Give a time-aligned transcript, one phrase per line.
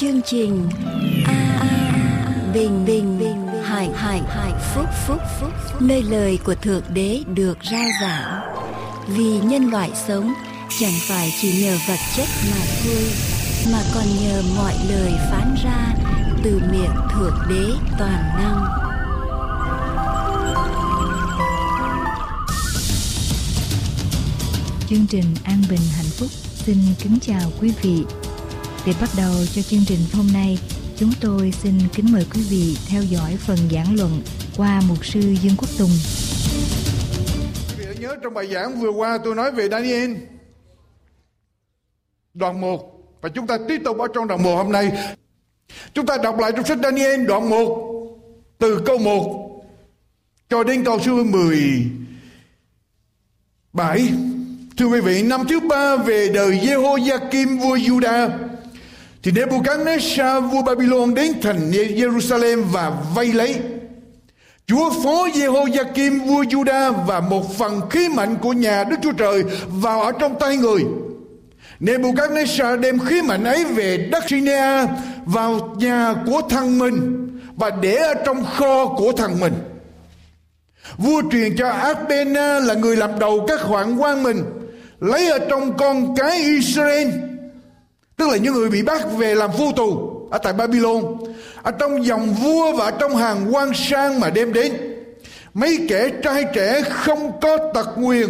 [0.00, 0.68] chương trình
[1.26, 1.60] a
[2.54, 7.58] bình bình bình hải hải hải phúc phúc phúc nơi lời của thượng đế được
[7.70, 8.40] rao giảng.
[9.08, 10.34] Vì nhân loại sống,
[10.80, 13.04] chẳng phải chỉ nhờ vật chất mà thôi,
[13.72, 15.94] mà còn nhờ mọi lời phán ra
[16.44, 17.64] từ miệng thượng đế
[17.98, 18.64] toàn năng.
[24.88, 28.04] Chương trình an bình hạnh phúc xin kính chào quý vị
[28.88, 30.58] để bắt đầu cho chương trình hôm nay
[30.96, 34.22] chúng tôi xin kính mời quý vị theo dõi phần giảng luận
[34.56, 35.90] qua mục sư Dương Quốc Tùng.
[37.78, 40.12] Quý vị nhớ trong bài giảng vừa qua tôi nói về Daniel
[42.34, 45.14] đoạn 1 và chúng ta tiếp tục ở trong đoạn 1 hôm nay.
[45.94, 47.94] Chúng ta đọc lại trong sách Daniel đoạn 1
[48.58, 49.64] từ câu 1
[50.48, 54.08] cho đến câu số 17.
[54.76, 58.47] Thưa quý vị, năm thứ ba về đời Jehoiakim vua Judah
[59.28, 63.56] thì Nebuchadnezzar vua Babylon đến thành Jerusalem và vây lấy.
[64.66, 69.42] Chúa phó Jehoiakim vua Juda và một phần khí mạnh của nhà Đức Chúa Trời
[69.68, 70.84] vào ở trong tay người.
[71.80, 74.86] Nebuchadnezzar đem khí mạnh ấy về đất Sinea
[75.24, 79.52] vào nhà của thằng mình và để ở trong kho của thằng mình.
[80.98, 84.44] Vua truyền cho Abena là người làm đầu các hoạn quan mình,
[85.00, 87.08] lấy ở trong con cái Israel
[88.18, 91.04] tức là những người bị bắt về làm vô tù ở tại Babylon.
[91.62, 94.72] Ở trong dòng vua và trong hàng quan sang mà đem đến,
[95.54, 98.28] mấy kẻ trai trẻ không có tật nguyền.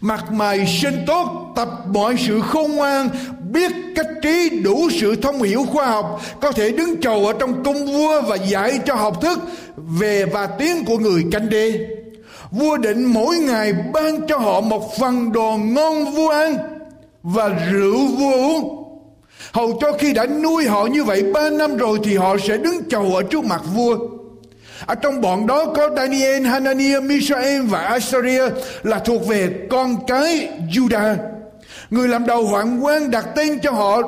[0.00, 3.08] Mặt mày sinh tốt, tập mọi sự khôn ngoan,
[3.50, 7.64] biết cách trí đủ sự thông hiểu khoa học, có thể đứng chầu ở trong
[7.64, 9.38] cung vua và dạy cho học thức
[9.76, 11.86] về và tiếng của người canh đê.
[12.50, 16.75] Vua định mỗi ngày ban cho họ một phần đồ ngon vua ăn
[17.34, 18.82] và rượu vua uống
[19.52, 22.88] hầu cho khi đã nuôi họ như vậy ba năm rồi thì họ sẽ đứng
[22.88, 23.96] chầu ở trước mặt vua
[24.86, 28.42] ở trong bọn đó có Daniel, Hananiah, Mishael và Asaria
[28.82, 31.16] là thuộc về con cái Judah.
[31.90, 34.02] Người làm đầu hoạn quan đặt tên cho họ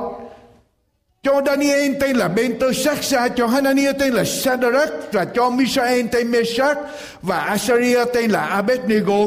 [1.23, 6.78] cho Daniel tên là Belteshazzar, cho Hananiah tên là Sadrach và cho Mishael tên Meshach
[7.23, 9.19] và Asaria tên là Abednego.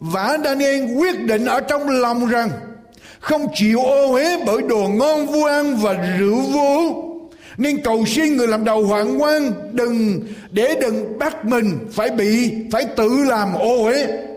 [0.00, 2.50] Và Daniel quyết định ở trong lòng rằng
[3.20, 7.04] không chịu ô uế bởi đồ ngon vu ăn và rượu vô.
[7.58, 10.20] Nên cầu xin người làm đầu hoàng quan đừng,
[10.50, 14.27] để đừng bắt mình phải bị, phải tự làm ô uế.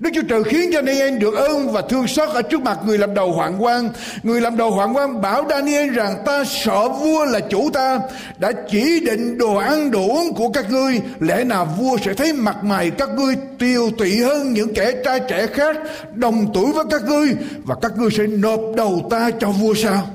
[0.00, 2.98] Đức Chúa Trời khiến cho Daniel được ơn và thương xót ở trước mặt người
[2.98, 3.88] làm đầu hoạn quan.
[4.22, 8.00] Người làm đầu hoạn quan bảo Daniel rằng, ta sợ vua là chủ ta,
[8.38, 11.00] đã chỉ định đồ ăn, đồ uống của các ngươi.
[11.20, 15.20] Lẽ nào vua sẽ thấy mặt mày các ngươi tiêu tụy hơn những kẻ trai
[15.28, 15.76] trẻ khác,
[16.14, 17.28] đồng tuổi với các ngươi,
[17.64, 20.06] và các ngươi sẽ nộp đầu ta cho vua sao?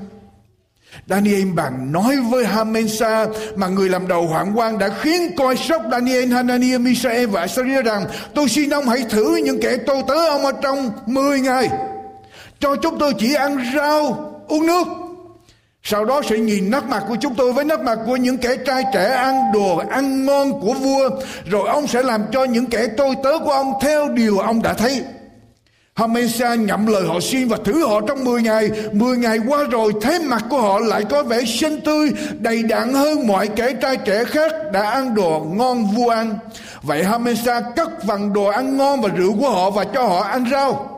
[1.08, 5.82] Daniel bằng nói với Hamensa mà người làm đầu hoạn quan đã khiến coi sóc
[5.90, 10.26] Daniel, Hananiah, Misael và Asaria rằng tôi xin ông hãy thử những kẻ tôi tớ
[10.28, 11.68] ông ở trong 10 ngày.
[12.60, 14.86] Cho chúng tôi chỉ ăn rau uống nước.
[15.82, 18.56] Sau đó sẽ nhìn nét mặt của chúng tôi với nét mặt của những kẻ
[18.66, 21.10] trai trẻ ăn đồ ăn ngon của vua
[21.50, 24.72] rồi ông sẽ làm cho những kẻ tôi tớ của ông theo điều ông đã
[24.72, 25.04] thấy.
[25.96, 28.70] Hamesa nhậm lời họ xin và thử họ trong 10 ngày.
[28.92, 32.92] 10 ngày qua rồi thế mặt của họ lại có vẻ xinh tươi, đầy đặn
[32.92, 36.38] hơn mọi kẻ trai trẻ khác đã ăn đồ ngon vua ăn.
[36.82, 40.44] Vậy Hamesa cất phần đồ ăn ngon và rượu của họ và cho họ ăn
[40.50, 40.95] rau.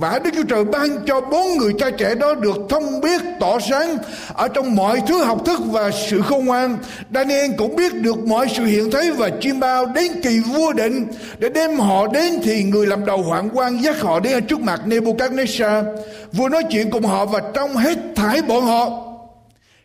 [0.00, 3.58] Và Đức Chúa Trời ban cho bốn người cha trẻ đó được thông biết tỏ
[3.58, 3.98] sáng
[4.34, 6.78] ở trong mọi thứ học thức và sự khôn ngoan.
[7.14, 11.06] Daniel cũng biết được mọi sự hiện thấy và chiêm bao đến kỳ vua định
[11.38, 14.80] để đem họ đến thì người làm đầu hoạn quan dắt họ đến trước mặt
[14.86, 15.84] Nebuchadnezzar.
[16.32, 19.04] Vua nói chuyện cùng họ và trong hết thải bọn họ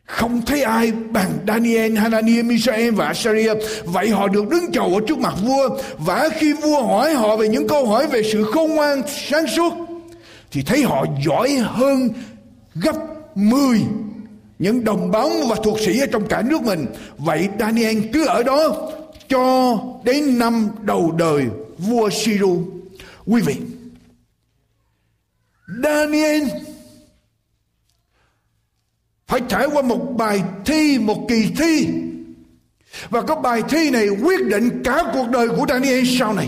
[0.06, 3.54] không thấy ai bằng Daniel, Hananiah, Mishael và Asaria.
[3.84, 5.70] Vậy họ được đứng chầu ở trước mặt vua.
[5.98, 9.74] Và khi vua hỏi họ về những câu hỏi về sự khôn ngoan sáng suốt
[10.54, 12.10] thì thấy họ giỏi hơn
[12.76, 12.96] gấp
[13.36, 13.82] 10
[14.60, 16.86] những đồng bóng và thuộc sĩ ở trong cả nước mình.
[17.18, 18.92] Vậy Daniel cứ ở đó
[19.30, 21.48] cho đến năm đầu đời
[21.78, 22.64] vua Siru.
[23.26, 23.56] Quý vị,
[25.84, 26.44] Daniel
[29.28, 31.88] phải trải qua một bài thi, một kỳ thi.
[33.10, 36.48] Và có bài thi này quyết định cả cuộc đời của Daniel sau này.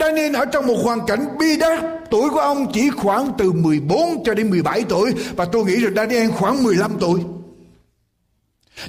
[0.00, 4.24] Daniel ở trong một hoàn cảnh bi đát, Tuổi của ông chỉ khoảng từ 14
[4.24, 7.20] cho đến 17 tuổi, Và tôi nghĩ rằng Daniel khoảng 15 tuổi.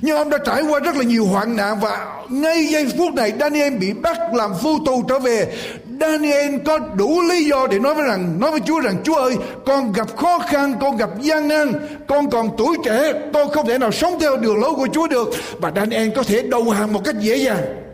[0.02, 3.34] Nhưng ông đã trải qua rất là nhiều hoạn nạn, và ngay giây phút này
[3.40, 5.54] Daniel bị bắt làm phu tù trở về.
[6.00, 9.38] Daniel có đủ lý do để nói với rằng, nói với Chúa rằng, Chúa ơi,
[9.66, 11.74] con gặp khó khăn, con gặp gian nan,
[12.08, 15.30] con còn tuổi trẻ, tôi không thể nào sống theo đường lối của Chúa được.
[15.60, 17.91] Và Daniel có thể đầu hàng một cách dễ dàng.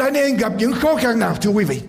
[0.00, 1.80] Daniel gặp những khó khăn nào thưa quý vị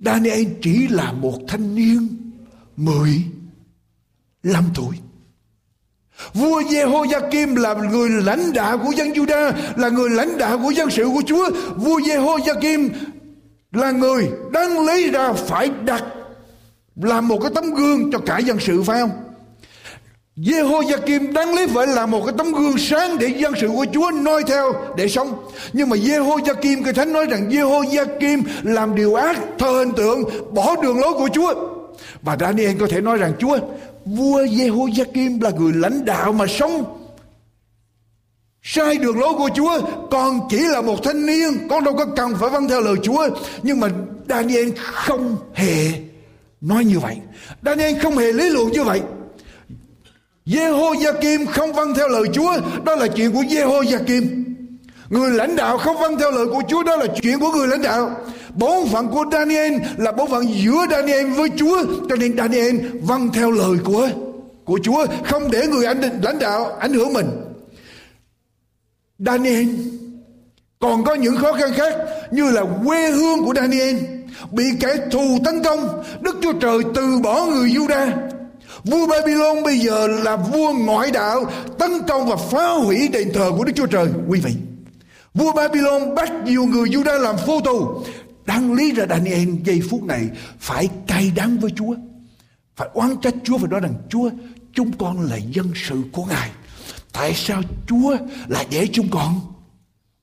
[0.00, 2.08] Daniel chỉ là một thanh niên
[2.76, 4.96] 15 tuổi
[6.34, 10.90] Vua Jehoiakim là người lãnh đạo của dân Juda, là người lãnh đạo của dân
[10.90, 11.50] sự của Chúa.
[11.76, 12.88] Vua Jehoiakim
[13.72, 16.04] là người đang lấy ra phải đặt
[16.96, 19.23] làm một cái tấm gương cho cả dân sự phải không?
[20.36, 24.10] Jehoiakim đáng lý phải là một cái tấm gương sáng để dân sự của Chúa
[24.10, 25.44] noi theo để sống.
[25.72, 30.76] Nhưng mà Jehoiakim, cái thánh nói rằng Jehoiakim làm điều ác, thờ hình tượng, bỏ
[30.82, 31.54] đường lối của Chúa.
[32.22, 33.58] Và Daniel có thể nói rằng Chúa
[34.04, 36.84] vua Jehoiakim là người lãnh đạo mà sống
[38.62, 39.80] sai đường lối của Chúa
[40.10, 43.28] con chỉ là một thanh niên con đâu có cần phải vâng theo lời Chúa
[43.62, 43.88] nhưng mà
[44.28, 45.92] Daniel không hề
[46.60, 47.16] nói như vậy
[47.62, 49.00] Daniel không hề lý luận như vậy
[50.46, 54.44] Jehoiakim không vâng theo lời Chúa, đó là chuyện của Jehoiakim
[55.08, 57.82] người lãnh đạo không vâng theo lời của Chúa, đó là chuyện của người lãnh
[57.82, 58.16] đạo.
[58.54, 63.28] Bổn phận của Daniel là bổn phận giữa Daniel với Chúa, cho nên Daniel vâng
[63.32, 64.08] theo lời của
[64.64, 67.26] của Chúa, không để người anh lãnh đạo ảnh hưởng mình.
[69.18, 69.68] Daniel
[70.78, 71.94] còn có những khó khăn khác,
[72.30, 73.96] như là quê hương của Daniel
[74.50, 76.04] bị kẻ thù tấn công.
[76.20, 78.10] Đức Chúa Trời từ bỏ người Juda
[78.84, 81.44] Vua Babylon bây giờ là vua ngoại đạo,
[81.78, 84.52] tấn công và phá hủy đền thờ của Đức Chúa Trời quý vị,
[85.34, 88.04] Vua Babylon bắt nhiều người Juda làm phu tù
[88.46, 90.28] Đáng lý ra Daniel giây phút này
[90.58, 91.94] phải cay đắng với Chúa.
[92.76, 94.30] Phải oán trách Chúa và nói rằng, Chúa,
[94.72, 96.50] chúng con là dân sự của Ngài.
[97.12, 98.16] Tại sao Chúa
[98.48, 99.40] lại để chúng con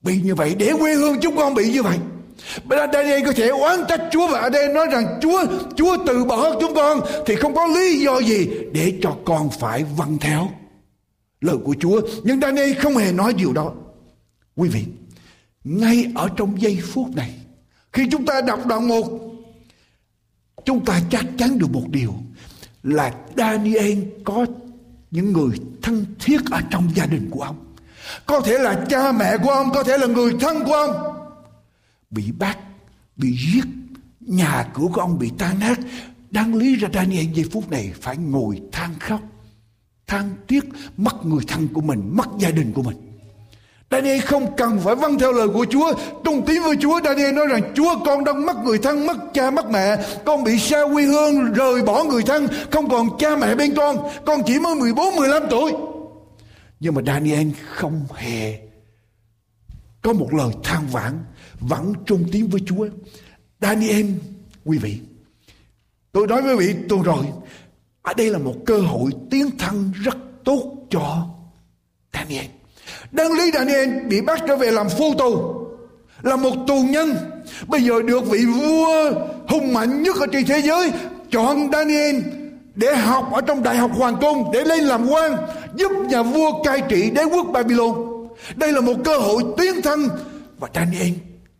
[0.01, 0.55] bị như vậy?
[0.55, 1.97] Để quê hương chúng con bị như vậy.
[2.63, 5.43] Bây giờ Daniel có thể oán trách Chúa và ở đây nói rằng Chúa
[5.75, 9.83] Chúa từ bỏ chúng con thì không có lý do gì để cho con phải
[9.83, 10.49] vâng theo
[11.41, 12.01] lời của Chúa.
[12.23, 13.73] Nhưng Daniel không hề nói điều đó.
[14.55, 14.85] Quý vị,
[15.63, 17.33] ngay ở trong giây phút này
[17.93, 19.03] khi chúng ta đọc đoạn 1
[20.65, 22.13] Chúng ta chắc chắn được một điều
[22.83, 24.45] Là Daniel có
[25.11, 27.75] những người thân thiết ở trong gia đình của ông
[28.25, 31.10] Có thể là cha mẹ của ông Có thể là người thân của ông
[32.11, 32.57] Bị bắt,
[33.15, 33.65] Bị giết,
[34.19, 35.79] Nhà cửa của ông bị tan nát.
[36.31, 39.21] Đáng lý ra Daniel giây phút này Phải ngồi than khóc,
[40.07, 40.63] Than tiếc
[40.97, 43.11] mất người thân của mình, Mất gia đình của mình.
[43.91, 45.93] Daniel không cần phải vâng theo lời của Chúa.
[46.23, 49.51] Trung tín với Chúa, Daniel nói rằng, Chúa, con đang mất người thân, Mất cha,
[49.51, 49.97] mất mẹ.
[50.25, 52.47] Con bị xa quê hương, Rời bỏ người thân.
[52.71, 53.97] Không còn cha mẹ bên con.
[54.25, 55.71] Con chỉ mới 14 15 tuổi.
[56.79, 58.59] Nhưng mà Daniel không hề
[60.01, 61.23] Có một lời than vãn.
[61.61, 62.87] Vẫn trung tín với Chúa.
[63.61, 64.05] Daniel,
[64.65, 64.99] Quý vị,
[66.11, 67.25] Tôi nói với quý vị tuần rồi.
[68.01, 71.27] Ở đây là một cơ hội tiến thân rất tốt cho
[72.13, 72.45] Daniel.
[73.11, 75.55] Đáng lý Daniel bị bắt trở về làm phu tù,
[76.21, 77.15] Là một tù nhân.
[77.67, 79.11] Bây giờ được vị vua
[79.47, 80.91] hùng mạnh nhất ở trên thế giới,
[81.31, 82.15] Chọn Daniel
[82.75, 85.35] để học ở trong đại học hoàng cung Để lên làm quan,
[85.75, 87.95] Giúp nhà vua cai trị đế quốc Babylon.
[88.55, 90.09] Đây là một cơ hội tiến thân
[90.59, 91.11] Và Daniel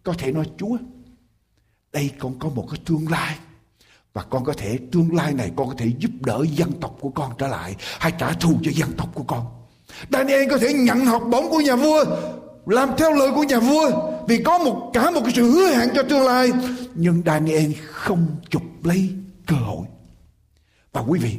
[0.03, 0.77] có thể nói Chúa,
[1.93, 3.38] Đây con có một cái tương lai.
[4.13, 7.10] Và con có thể, tương lai này con có thể giúp đỡ dân tộc của
[7.10, 9.46] con trở lại, hay trả thù cho dân tộc của con.
[10.12, 12.05] Daniel có thể nhận học bổng của nhà vua,
[12.65, 13.91] làm theo lời của nhà vua,
[14.27, 16.51] vì có một, cả một cái sự hứa hẹn cho tương lai.
[16.96, 19.10] Nhưng Daniel không chụp lấy
[19.48, 19.88] cơ hội.
[20.91, 21.38] Và quý vị,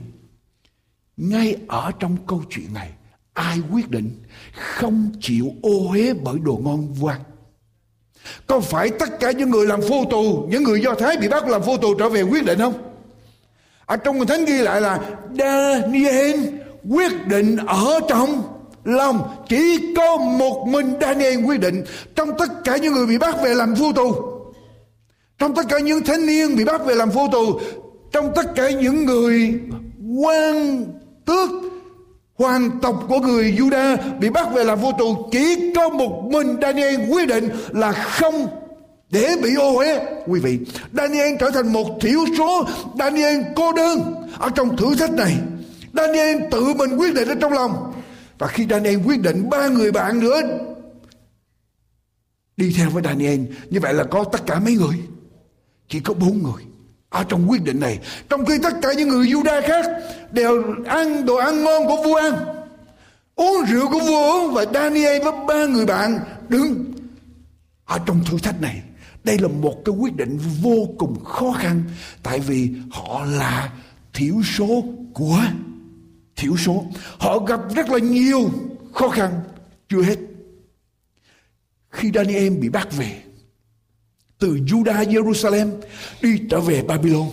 [1.17, 2.91] ngay ở trong câu chuyện này,
[3.33, 4.23] ai quyết định
[4.55, 7.21] không chịu ô uế bởi đồ ngon vặt
[8.47, 11.49] có phải tất cả những người làm phu tù, những người do thái bị bắt
[11.49, 12.75] làm phu tù trở về quyết định không?
[13.87, 15.01] Ở trong kinh thánh ghi lại là
[15.39, 16.41] Daniel
[16.91, 18.43] quyết định ở trong
[18.85, 21.85] lòng chỉ có một mình Daniel quyết định.
[22.15, 24.15] Trong tất cả những người bị bắt về làm phu tù,
[25.39, 27.61] trong tất cả những thanh niên bị bắt về làm phu tù,
[28.13, 29.61] trong tất cả những người
[30.25, 30.85] quan
[31.25, 31.51] tước
[32.35, 36.57] hoàng tộc của người Juda bị bắt về làm vô tù chỉ có một mình
[36.63, 38.47] Daniel quyết định là không
[39.11, 40.01] để bị ô uế.
[40.27, 40.59] Quý vị,
[40.93, 42.65] Daniel trở thành một thiểu số,
[42.99, 45.37] Daniel cô đơn ở trong thử thách này.
[45.93, 47.93] Daniel tự mình quyết định ở trong lòng.
[48.39, 50.41] Và khi Daniel quyết định, ba người bạn nữa
[52.57, 53.41] đi theo với Daniel.
[53.71, 54.97] Như vậy là có tất cả mấy người?
[55.89, 56.72] Chỉ có bốn người
[57.13, 59.87] ở trong quyết định này, trong khi tất cả những người Juda khác
[60.31, 62.35] đều ăn đồ ăn ngon của vua ăn,
[63.35, 66.85] uống rượu của vua uống, và Daniel với ba người bạn đứng
[67.85, 68.83] ở trong thử thách này.
[69.25, 71.83] Đây là một cái quyết định vô cùng khó khăn,
[72.23, 73.73] tại vì họ là
[74.13, 75.41] thiểu số của,
[76.37, 76.85] thiểu số.
[77.19, 78.51] Họ gặp rất là nhiều
[78.95, 79.31] khó khăn,
[79.89, 80.17] chưa hết.
[81.91, 83.23] Khi Daniel bị bắt về
[84.43, 85.71] từ Judah Jerusalem,
[86.23, 87.31] đi trở về Babylon.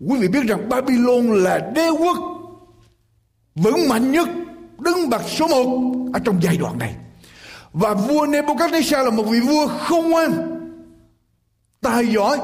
[0.00, 2.16] Quý vị biết rằng Babylon là đế quốc
[3.54, 4.28] vững mạnh nhất,
[4.78, 6.94] đứng bậc số một ở trong giai đoạn này.
[7.72, 10.30] Và vua Nebuchadnezzar là một vị vua không ngoan
[11.80, 12.38] tài giỏi.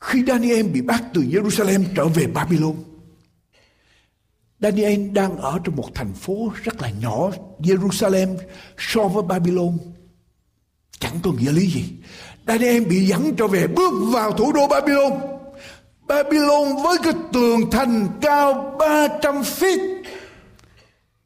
[0.00, 2.74] Khi Daniel bị bắt từ Jerusalem trở về Babylon,
[4.60, 8.36] Daniel đang ở trong một thành phố rất là nhỏ, Jerusalem
[8.78, 9.78] so với Babylon
[10.98, 11.84] chẳng có nghĩa lý gì.
[12.46, 15.12] Daniel bị dẫn trở về, bước vào thủ đô Babylon.
[16.08, 20.02] Babylon với cái tường thành cao 300 feet,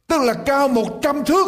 [0.07, 1.47] tức là cao 100 thước.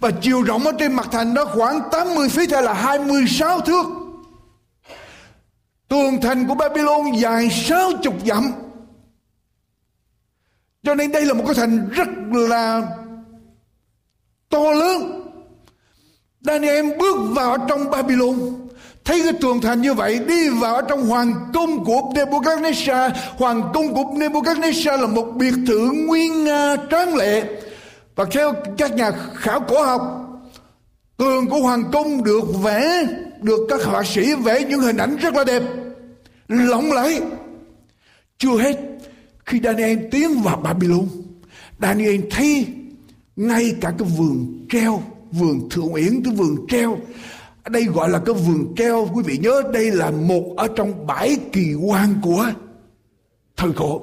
[0.00, 3.86] Và chiều rộng ở trên mặt thành đó khoảng 80 feet hay là 26 thước.
[5.88, 8.52] Tường thành của Babylon dài 60 dặm.
[10.82, 12.82] Cho nên đây là một cái thành rất là
[14.48, 15.27] to lớn.
[16.40, 18.34] Daniel bước vào trong Babylon.
[19.04, 23.10] Thấy cái tường thành như vậy, đi vào trong hoàng cung của Nebuchadnezzar.
[23.36, 27.44] Hoàng cung của Nebuchadnezzar là một biệt thự nguyên nga tráng lệ.
[28.16, 30.02] Và theo các nhà khảo cổ học,
[31.16, 33.06] tường của hoàng cung được vẽ,
[33.42, 35.62] được các họa sĩ vẽ những hình ảnh rất là đẹp.
[36.48, 37.20] Lộng lẫy.
[38.38, 38.76] Chưa hết,
[39.46, 41.06] khi Daniel tiến vào Babylon,
[41.80, 42.66] Daniel thấy
[43.36, 46.98] ngay cả cái vườn treo vườn thượng uyển, cái vườn treo
[47.68, 51.36] đây gọi là cái vườn keo, quý vị nhớ, đây là một ở trong bãi
[51.52, 52.46] kỳ quan của
[53.56, 54.00] thời cổ.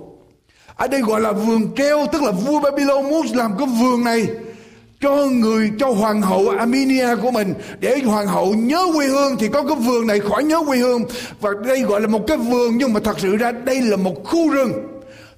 [0.75, 4.27] Ở đây gọi là vườn keo, tức là vua Babylon muốn làm cái vườn này
[5.01, 7.53] cho người, cho hoàng hậu Armenia của mình.
[7.79, 11.03] Để hoàng hậu nhớ quê hương thì có cái vườn này khỏi nhớ quê hương.
[11.41, 14.23] Và đây gọi là một cái vườn, nhưng mà thật sự ra đây là một
[14.23, 14.71] khu rừng.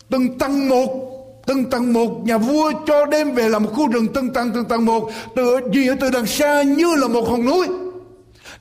[0.09, 1.16] Từng tầng một
[1.47, 4.65] từng tầng một, nhà vua cho đem về là một khu rừng từng tầng từng
[4.65, 5.09] tầng một.
[5.35, 7.67] Từ gì ở từ đằng xa như là một hòn núi.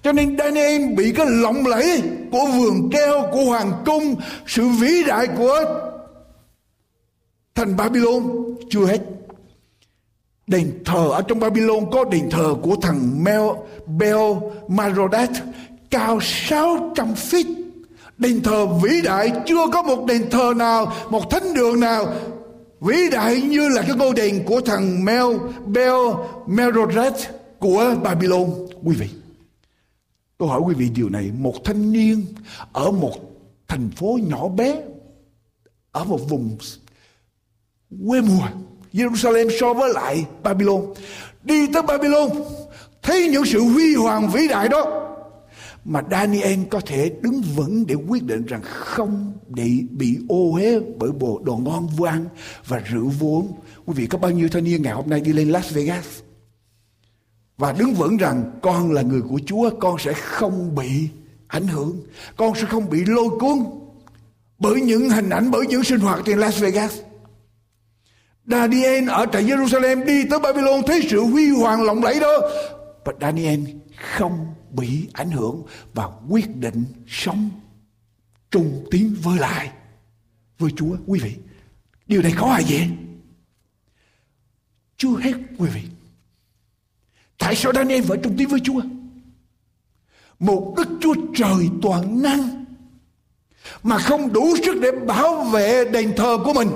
[0.02, 2.02] Cho nên Daniel bị cái lộng lẫy
[2.32, 4.14] của vườn keo, của hoàng cung,
[4.46, 5.64] sự vĩ đại của
[7.54, 8.22] thành Babylon
[8.70, 9.00] chưa hết.
[10.46, 13.42] Đền thờ, ở trong Babylon có đền thờ của thằng Mel,
[13.86, 14.16] Bel
[14.68, 15.30] Marodat
[15.90, 17.54] cao 600 feet.
[18.18, 22.06] Đền thờ vĩ đại, chưa có một đền thờ nào, một thánh đường nào
[22.80, 25.24] vĩ đại như là cái ngôi đền của thằng Mel
[25.66, 25.92] Bel
[26.46, 27.16] Merodach
[27.58, 28.50] của Babylon.
[28.84, 29.08] Quý vị
[30.38, 32.26] Tôi hỏi quý vị điều này, một thanh niên
[32.72, 33.14] ở một
[33.68, 34.82] thành phố nhỏ bé,
[35.92, 36.56] ở một vùng
[38.06, 38.46] quê mùa,
[38.92, 40.94] Jerusalem so với lại Babylon,
[41.42, 42.28] đi tới Babylon,
[43.02, 45.15] thấy những sự huy hoàng vĩ đại đó,
[45.88, 50.80] mà Daniel có thể đứng vững để quyết định rằng không để bị ô uế
[50.98, 52.24] bởi bộ đồ ngon vô ăn
[52.66, 53.52] và rượu vốn
[53.86, 56.04] Quý vị, có bao nhiêu thanh niên ngày hôm nay đi lên Las Vegas?
[57.58, 61.08] Và đứng vững rằng con là người của Chúa, con sẽ không bị
[61.46, 62.00] ảnh hưởng,
[62.36, 63.58] con sẽ không bị lôi cuốn
[64.58, 66.98] bởi những hình ảnh, bởi những sinh hoạt trên Las Vegas.
[68.46, 72.40] Daniel ở tại Jerusalem đi tới Babylon thấy sự huy hoàng lộng lẫy đó.
[73.04, 73.60] Và Daniel
[74.18, 75.62] không bị ảnh hưởng
[75.94, 77.50] và quyết định sống
[78.50, 79.70] trung tín với lại
[80.58, 80.96] với Chúa.
[81.06, 81.34] Quý vị,
[82.06, 82.80] điều này khó hay gì
[84.96, 85.82] chưa hết, quý vị.
[87.38, 88.80] Tại sao Daniel phải trung tín với Chúa?
[90.38, 92.64] Một Đức Chúa Trời toàn năng
[93.82, 96.68] mà không đủ sức để bảo vệ đền thờ của mình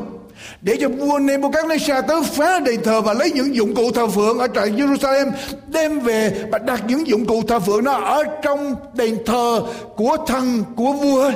[0.61, 4.39] để cho vua Nebuchadnezzar tới phá đền thờ và lấy những dụng cụ thờ phượng
[4.39, 5.33] ở tại Jerusalem
[5.69, 9.63] đem về và đặt những dụng cụ thờ phượng đó ở trong đền thờ
[9.97, 11.33] của thần của vua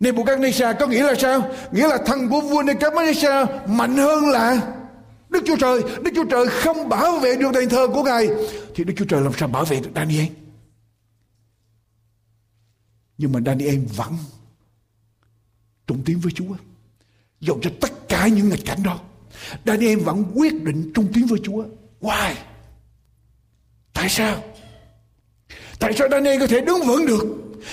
[0.00, 1.50] Nebuchadnezzar có nghĩa là sao?
[1.72, 4.60] Nghĩa là thần của vua Nebuchadnezzar mạnh hơn là
[5.28, 8.28] Đức Chúa Trời, Đức Chúa Trời không bảo vệ được đền thờ của Ngài
[8.74, 10.26] thì Đức Chúa Trời làm sao bảo vệ được Daniel?
[13.18, 14.16] Nhưng mà Daniel vẫn
[15.86, 16.54] trung tín với Chúa.
[17.40, 18.98] Dầu cho tất cả những nghịch cảnh đó,
[19.66, 21.64] Daniel vẫn quyết định trung tín với Chúa.
[22.00, 22.34] Why?
[23.92, 24.42] Tại sao?
[25.78, 27.24] Tại sao Daniel có thể đứng vững được?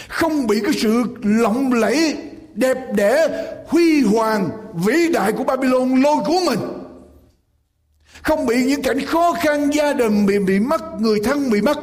[0.08, 2.18] Không bị cái sự lộng lẫy,
[2.54, 3.28] đẹp đẽ,
[3.68, 6.60] huy hoàng, vĩ đại của Babylon lôi cuốn mình
[8.26, 11.80] không bị những cảnh khó khăn gia đình bị bị mất người thân bị mất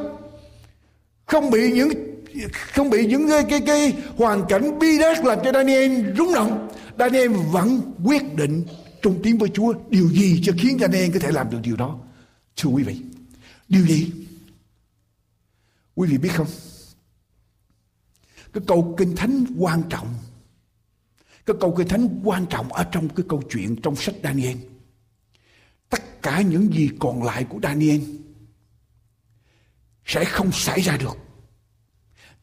[1.25, 1.89] không bị những
[2.73, 6.67] không bị những cái cái, cái hoàn cảnh bi đát làm cho Daniel rúng động
[6.99, 8.65] Daniel vẫn quyết định
[9.01, 11.99] trung tín với Chúa điều gì cho khiến Daniel có thể làm được điều đó
[12.55, 13.01] Thưa quý vị,
[13.69, 14.11] điều gì?
[15.95, 16.47] Quý vị biết không?
[18.53, 20.07] Cái câu kinh thánh quan trọng
[21.45, 24.57] cái câu kinh thánh quan trọng ở trong cái câu chuyện trong sách Daniel
[25.89, 28.01] tất cả những gì còn lại của Daniel
[30.05, 31.17] sẽ không xảy ra được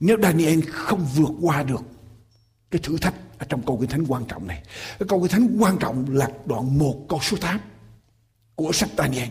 [0.00, 1.82] nếu Daniel không vượt qua được
[2.70, 4.62] cái thử thách ở trong câu kinh thánh quan trọng này.
[4.98, 7.60] Cái câu kinh thánh quan trọng là đoạn 1 câu số 8
[8.54, 9.28] của sách Daniel.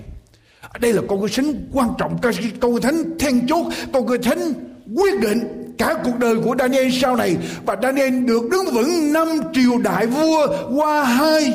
[0.79, 2.17] Đây là câu kinh thánh quan trọng.
[2.59, 4.53] Câu kinh thánh then chốt, câu kinh thánh
[4.95, 7.37] quyết định cả cuộc đời của Daniel sau này.
[7.65, 11.53] Và Daniel được đứng vững năm triều đại vua qua hai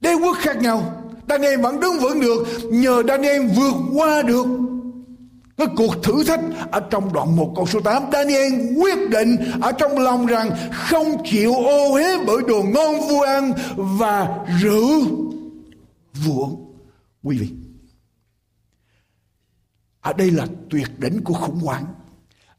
[0.00, 1.02] đế quốc khác nhau.
[1.28, 4.46] Daniel vẫn đứng vững được, nhờ Daniel vượt qua được
[5.66, 6.40] cái cuộc thử thách
[6.70, 11.22] ở trong đoạn 1 câu số 8 Daniel quyết định ở trong lòng rằng không
[11.24, 15.00] chịu ô hế bởi đồ ngon vua ăn và rượu
[16.14, 16.48] vua
[17.22, 17.50] quý vị
[20.00, 21.84] ở đây là tuyệt đỉnh của khủng hoảng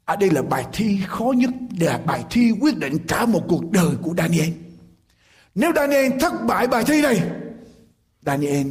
[0.04, 3.70] ở đây là bài thi khó nhất là bài thi quyết định cả một cuộc
[3.70, 4.48] đời của Daniel.
[5.54, 7.22] Nếu Daniel thất bại bài thi này,
[8.22, 8.66] Daniel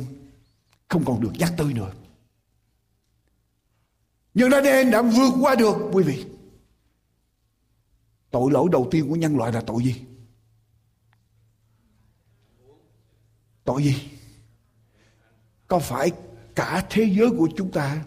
[0.90, 1.92] không còn được nhắc tới nữa.
[4.34, 6.25] Nhưng Daniel đã vượt qua được quý vị.
[8.32, 10.02] Tội lỗi đầu tiên của nhân loại là tội gì?
[13.63, 13.96] Tội gì?
[15.68, 16.12] Có phải
[16.56, 18.04] cả thế giới của chúng ta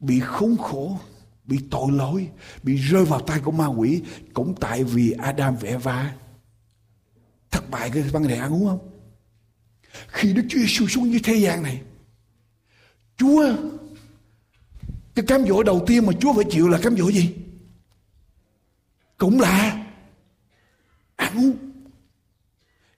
[0.00, 0.98] bị khốn khổ
[1.46, 2.28] bị tội lỗi,
[2.62, 4.02] bị rơi vào tay của ma quỷ
[4.34, 6.14] cũng tại vì Adam và Eva
[7.50, 8.90] thất bại cái vấn đề ăn uống không?
[10.08, 11.82] Khi Đức Chúa Giêsu xuống như thế gian này,
[13.16, 13.56] Chúa
[15.16, 17.34] cái cám dỗ đầu tiên mà Chúa phải chịu là cám dỗ gì?
[19.18, 19.84] Cũng là
[21.16, 21.56] ăn uống.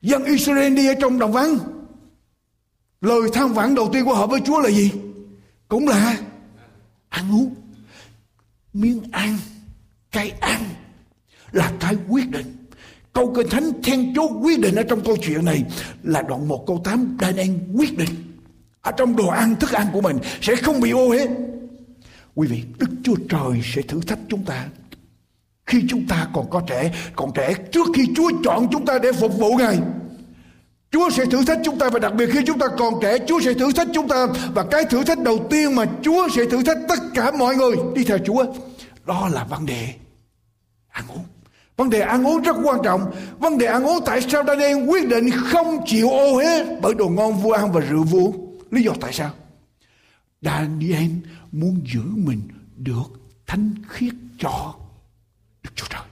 [0.02, 1.58] Dân Israel đi ở trong đồng vắng.
[3.00, 4.92] Lời than vãn đầu tiên của họ với Chúa là gì?
[5.68, 6.18] Cũng là
[7.08, 7.54] ăn uống
[8.72, 9.38] miếng ăn,
[10.12, 10.64] cái ăn
[11.52, 12.56] là cái quyết định
[13.12, 15.64] câu kinh thánh then chốt quyết định ở trong câu chuyện này
[16.02, 18.10] là đoạn 1 câu 8 Daniel quyết định
[18.80, 21.28] ở trong đồ ăn, thức ăn của mình sẽ không bị ô hết
[22.34, 24.68] quý vị, đức chúa trời sẽ thử thách chúng ta.
[25.66, 29.12] Khi chúng ta còn có trẻ, còn trẻ trước khi chúa chọn chúng ta để
[29.12, 29.78] phục vụ ngài,
[30.90, 33.40] Chúa sẽ thử thách chúng ta và đặc biệt khi chúng ta còn trẻ, Chúa
[33.40, 34.26] sẽ thử thách chúng ta.
[34.54, 37.76] Và cái thử thách đầu tiên mà Chúa sẽ thử thách tất cả mọi người,
[37.94, 38.44] đi theo Chúa,
[39.06, 39.94] đó là vấn đề
[40.88, 41.24] ăn uống.
[41.76, 43.00] Vấn đề ăn uống rất quan trọng.
[43.38, 47.08] Vấn đề ăn uống tại sao Daniel quyết định không chịu ô hết bởi đồ
[47.08, 48.32] ngon vua ăn và rượu vua
[48.70, 49.30] lý do tại sao?
[50.42, 51.10] Daniel
[51.52, 52.40] muốn giữ mình
[52.76, 53.04] được
[53.46, 54.74] thánh khiết cho
[55.62, 56.02] Đức Chúa Trời.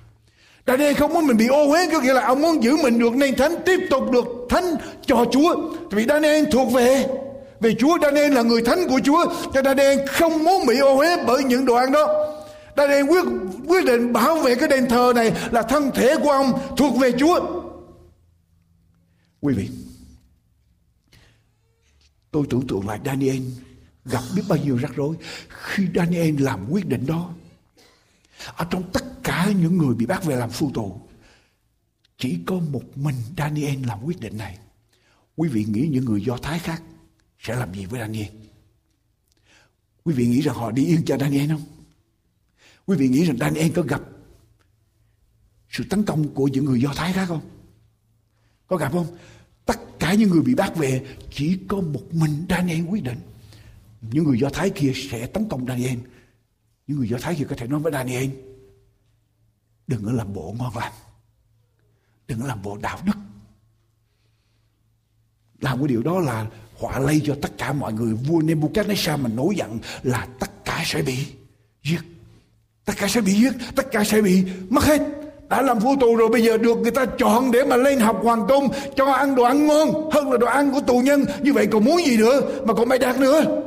[0.67, 3.15] Daniel không muốn mình bị ô uế, có nghĩa là ông muốn giữ mình được
[3.15, 4.65] nên thánh, tiếp tục được thánh
[5.07, 5.71] cho Chúa.
[5.91, 7.07] Vì Daniel thuộc về
[7.61, 7.99] về Chúa.
[8.03, 11.65] Daniel là người thánh của Chúa, cho Daniel không muốn bị ô uế bởi những
[11.65, 12.33] đồ ăn đó.
[12.77, 13.25] Daniel quyết
[13.67, 17.13] quyết định bảo vệ cái đền thờ này là thân thể của ông, thuộc về
[17.13, 17.63] Chúa.
[19.41, 19.69] Quý vị,
[22.31, 23.43] tôi tưởng tượng lại Daniel
[24.11, 25.17] gặp biết bao nhiêu rắc rối.
[25.49, 27.35] Khi Daniel làm quyết định đó,
[28.57, 31.01] ở trong tất cả những người bị bắt về làm phu tù
[32.19, 34.59] chỉ có một mình Daniel làm quyết định này.
[35.37, 36.83] Quý vị nghĩ những người do thái khác
[37.39, 38.33] sẽ làm gì với Daniel?
[40.05, 41.63] Quý vị nghĩ rằng họ đi yên cho Daniel không?
[42.87, 44.01] Quý vị nghĩ rằng Daniel có gặp
[45.71, 47.51] sự tấn công của những người do thái khác không?
[48.67, 49.17] Có gặp không?
[49.65, 53.19] Tất cả những người bị bắt về, chỉ có một mình Daniel quyết định
[54.11, 55.99] những người do thái kia sẽ tấn công Daniel.
[56.87, 58.31] Những người do thái kia có thể nói với Daniel,
[59.87, 60.93] đừng có làm bộ ngon lành.
[62.29, 63.17] Đừng có làm bộ đạo đức.
[65.61, 66.47] Làm cái điều đó là
[66.79, 68.15] họa lây cho tất cả mọi người.
[68.15, 71.27] Vua Nebuchadnezzar mà nổi giận là tất cả sẽ bị
[71.83, 72.01] giết.
[72.85, 75.03] Tất cả sẽ bị giết, tất cả sẽ bị mất hết.
[75.49, 78.21] Đã làm vua tù rồi, bây giờ được người ta chọn để mà lên học
[78.23, 81.25] hoàng tôn, cho ăn đồ ăn ngon hơn là đồ ăn của tù nhân.
[81.43, 83.66] Như vậy còn muốn gì nữa mà còn mày đạt nữa?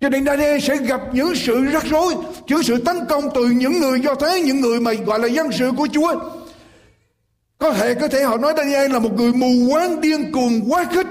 [0.00, 2.14] Cho nên Daniel sẽ gặp những sự rắc rối,
[2.46, 5.52] những sự tấn công từ những người do thế, những người mà gọi là dân
[5.52, 6.30] sự của Chúa.
[7.58, 10.84] Có thể có thể họ nói Daniel là một người mù quáng điên cuồng quá
[10.92, 11.06] khích.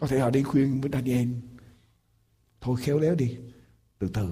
[0.00, 1.28] Có thể họ đi khuyên với Daniel
[2.60, 3.36] thôi khéo léo đi,
[3.98, 4.26] từ từ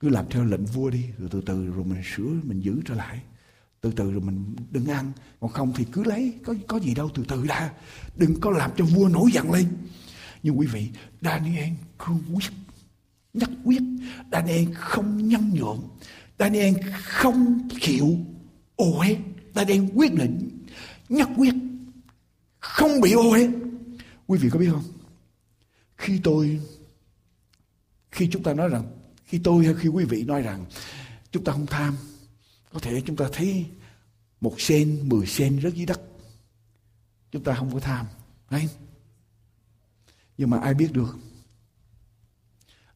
[0.00, 2.94] cứ làm theo lệnh vua đi rồi từ từ rồi mình sửa mình giữ trở
[2.94, 3.20] lại
[3.80, 7.10] từ từ rồi mình đừng ăn còn không thì cứ lấy có có gì đâu
[7.14, 7.72] từ từ đã
[8.16, 9.66] đừng có làm cho vua nổi giận lên
[10.42, 10.88] nhưng quý vị
[11.20, 12.50] Daniel cương quyết,
[13.34, 13.82] nhất quyết.
[14.32, 15.88] Daniel không nhân nhượng.
[16.38, 18.18] Daniel không chịu
[18.76, 19.16] ô uế.
[19.54, 20.64] Daniel quyết định
[21.08, 21.54] nhất quyết,
[22.58, 23.48] không bị ô uế.
[24.26, 24.84] Quý vị có biết không?
[25.96, 26.60] Khi tôi,
[28.10, 28.86] khi chúng ta nói rằng,
[29.24, 30.64] khi tôi hay khi quý vị nói rằng
[31.30, 31.96] chúng ta không tham,
[32.72, 33.66] có thể chúng ta thấy
[34.40, 36.00] một sen, mười sen rất dưới đất.
[37.32, 38.06] Chúng ta không có tham
[38.50, 38.68] đấy
[40.38, 41.16] nhưng mà ai biết được?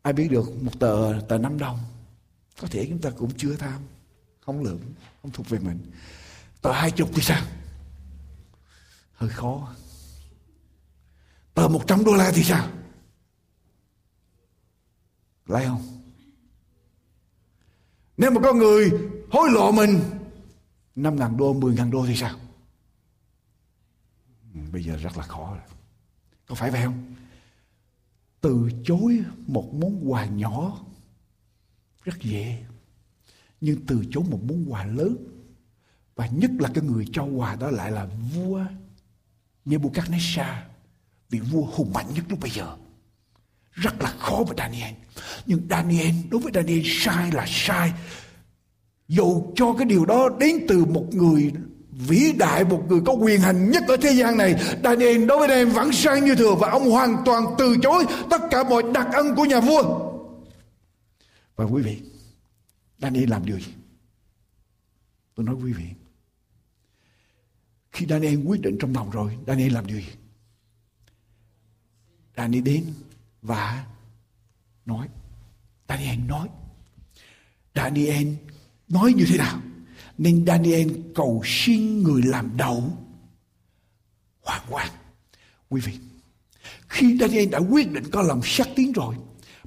[0.02, 1.78] Ai biết được một tờ tờ năm đồng?
[2.60, 3.82] Có thể chúng ta cũng chưa tham.
[4.40, 4.80] Không lượng
[5.22, 5.92] không thuộc về mình.
[6.62, 7.42] Tờ hai chục thì sao?
[9.12, 9.74] Hơi khó.
[11.54, 12.68] Tờ một trăm đô la thì sao?
[15.46, 16.02] Lấy không?
[18.16, 18.90] Nếu mà có người
[19.30, 20.00] hối lộ mình
[20.94, 22.38] năm ngàn đô, mười ngàn đô thì sao?
[24.54, 25.64] Ừ, bây giờ rất là khó rồi.
[26.46, 27.11] Có phải vậy không?
[28.42, 30.84] Từ chối một món quà nhỏ.
[32.04, 32.64] Rất dễ.
[33.60, 35.16] Nhưng từ chối một món quà lớn,
[36.14, 38.64] và nhất là cái người cho quà đó lại là vua
[39.64, 40.54] Nebuchadnezzar,
[41.30, 42.76] vị vua hùng mạnh nhất lúc bây giờ.
[43.72, 44.94] Rất là khó với Daniel.
[45.46, 47.92] Nhưng Daniel, đối với Daniel, sai là sai.
[49.08, 51.52] Dù cho cái điều đó đến từ một người
[51.92, 55.48] vĩ đại một người có quyền hành nhất ở thế gian này, Daniel đối với
[55.48, 59.06] Daniel vẫn sang như thường và ông hoàn toàn từ chối tất cả mọi đặc
[59.12, 60.12] ân của nhà vua.
[61.56, 62.00] Và quý vị,
[62.98, 63.72] Daniel làm điều gì?
[65.34, 65.84] Tôi nói quý vị,
[67.92, 70.12] khi Daniel quyết định trong lòng rồi, Daniel làm điều gì?
[72.36, 72.84] Daniel đến
[73.42, 73.86] và
[74.86, 75.08] nói,
[75.88, 76.48] Daniel nói
[77.74, 78.28] Daniel
[78.88, 79.60] nói như thế nào?
[80.18, 82.84] Nên Daniel cầu xin người làm đầu
[84.42, 84.88] hoàng quan
[85.70, 85.92] quý vị,
[86.88, 89.14] khi Daniel đã quyết định có lòng sắc tiếng rồi,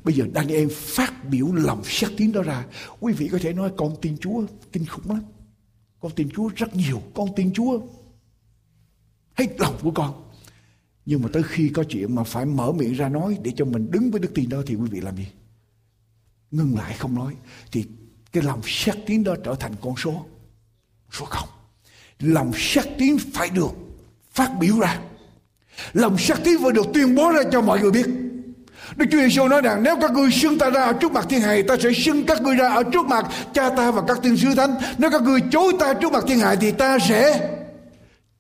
[0.04, 2.66] bây giờ Daniel phát biểu lòng sắc tiếng đó ra.
[3.00, 5.24] Quý vị có thể nói, con tin Chúa, kinh khủng lắm.
[6.00, 7.02] Con tin Chúa rất nhiều.
[7.14, 7.80] Con tin Chúa
[9.34, 10.24] hết lòng của con.
[11.06, 13.92] Nhưng mà tới khi có chuyện mà phải mở miệng ra nói để cho mình
[13.92, 15.28] đứng với đức tin đó thì quý vị làm gì?
[16.52, 17.36] Ngưng lại không nói.
[17.72, 17.86] Thì
[18.32, 20.26] cái lòng sắc tiếng đó trở thành con số
[21.20, 21.50] số không?
[22.20, 23.72] Lòng sắc tín phải được
[24.34, 25.00] phát biểu ra.
[25.94, 28.06] Lòng sắc tín phải được tuyên bố ra cho mọi người biết.
[28.96, 31.42] Đức Chúa Giêsu nói rằng, nếu các ngươi xưng ta ra ở trước mặt thiên
[31.42, 34.38] hài ta sẽ xưng các ngươi ra ở trước mặt cha ta và các tiên
[34.38, 34.76] sứ thánh.
[34.98, 37.50] Nếu các ngươi chối ta trước mặt thiên hài thì ta sẽ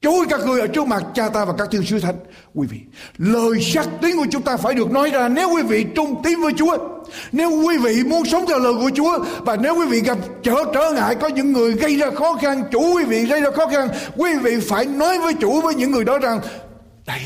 [0.05, 2.15] chối các ngươi ở trước mặt cha ta và các thiên sứ thánh.
[2.53, 2.79] Quý vị,
[3.17, 5.29] lời sắc tín của chúng ta phải được nói ra.
[5.29, 6.77] Nếu quý vị trung tín với Chúa,
[7.31, 10.55] nếu quý vị muốn sống theo lời của Chúa, và nếu quý vị gặp trở
[10.73, 13.67] trở ngại, có những người gây ra khó khăn, chủ quý vị gây ra khó
[13.67, 13.87] khăn,
[14.17, 16.39] quý vị phải nói với chủ, với những người đó rằng,
[17.05, 17.21] đây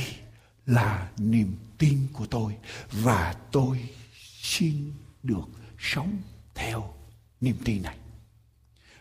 [0.65, 2.51] là niềm tin của tôi,
[2.91, 3.77] và tôi
[4.41, 4.91] xin
[5.23, 5.47] được
[5.79, 6.17] sống
[6.55, 6.93] theo
[7.41, 7.95] niềm tin này.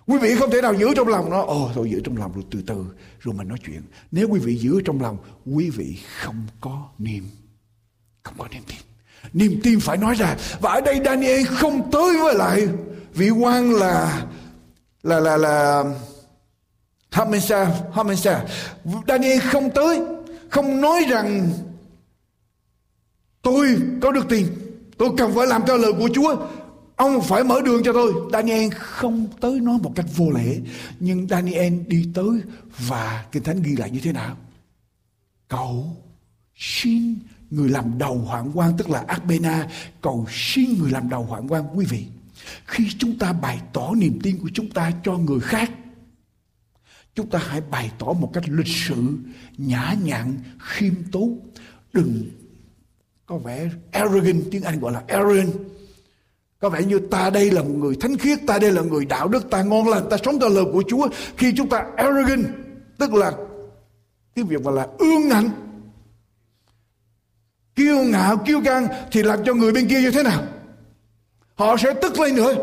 [0.09, 1.43] Quý vị không thể nào giữ trong lòng nó.
[1.43, 2.85] Ồ, thôi giữ trong lòng rồi từ từ
[3.21, 3.83] Rồi mình nói chuyện.
[4.11, 5.17] Nếu quý vị giữ trong lòng,
[5.55, 7.29] Quý vị không có niềm,
[8.23, 8.77] Không có niềm tin.
[9.33, 10.37] Niềm tin phải nói ra.
[10.61, 12.69] Và ở đây Daniel không tới với lại
[13.15, 14.27] Vị quan là
[15.03, 15.85] Là là là
[17.11, 18.45] Hamensa Hamensa
[19.09, 20.01] Daniel không tới,
[20.51, 21.51] Không nói rằng
[23.43, 24.47] Tôi có được tiền
[24.99, 26.37] Tôi cần phải làm theo lời của Chúa.
[26.99, 28.13] Ông phải mở đường cho tôi.
[28.33, 30.61] Daniel không tới nói một cách vô lễ.
[31.01, 32.43] Nhưng Daniel đi tới
[32.79, 34.37] và Kinh Thánh ghi lại như thế nào?
[35.49, 35.97] Cậu
[36.57, 37.19] xin
[37.51, 39.69] người làm đầu hoạn quan, tức là Akbena.
[40.01, 42.07] cầu xin người làm đầu hoạn quan, quý vị
[42.67, 45.71] khi chúng ta bày tỏ niềm tin của chúng ta cho người khác,
[47.15, 49.19] chúng ta hãy bày tỏ một cách lịch sự,
[49.59, 51.41] nhã nhặn, khiêm tốn
[51.93, 52.31] đừng
[53.27, 55.53] có vẻ arrogant, tiếng anh gọi là arrogant
[56.61, 59.29] có vẻ như ta đây là một người thánh khiết, ta đây là người đạo
[59.29, 61.09] đức, ta ngon lành, ta sống theo lời của Chúa.
[61.37, 62.47] Khi chúng ta arrogant,
[62.99, 63.33] tức là
[64.35, 65.51] cái việc mà là ương ngạnh,
[67.77, 70.43] kiêu ngạo, kiêu căng thì làm cho người bên kia như thế nào?
[71.55, 72.55] Họ sẽ tức lên nữa,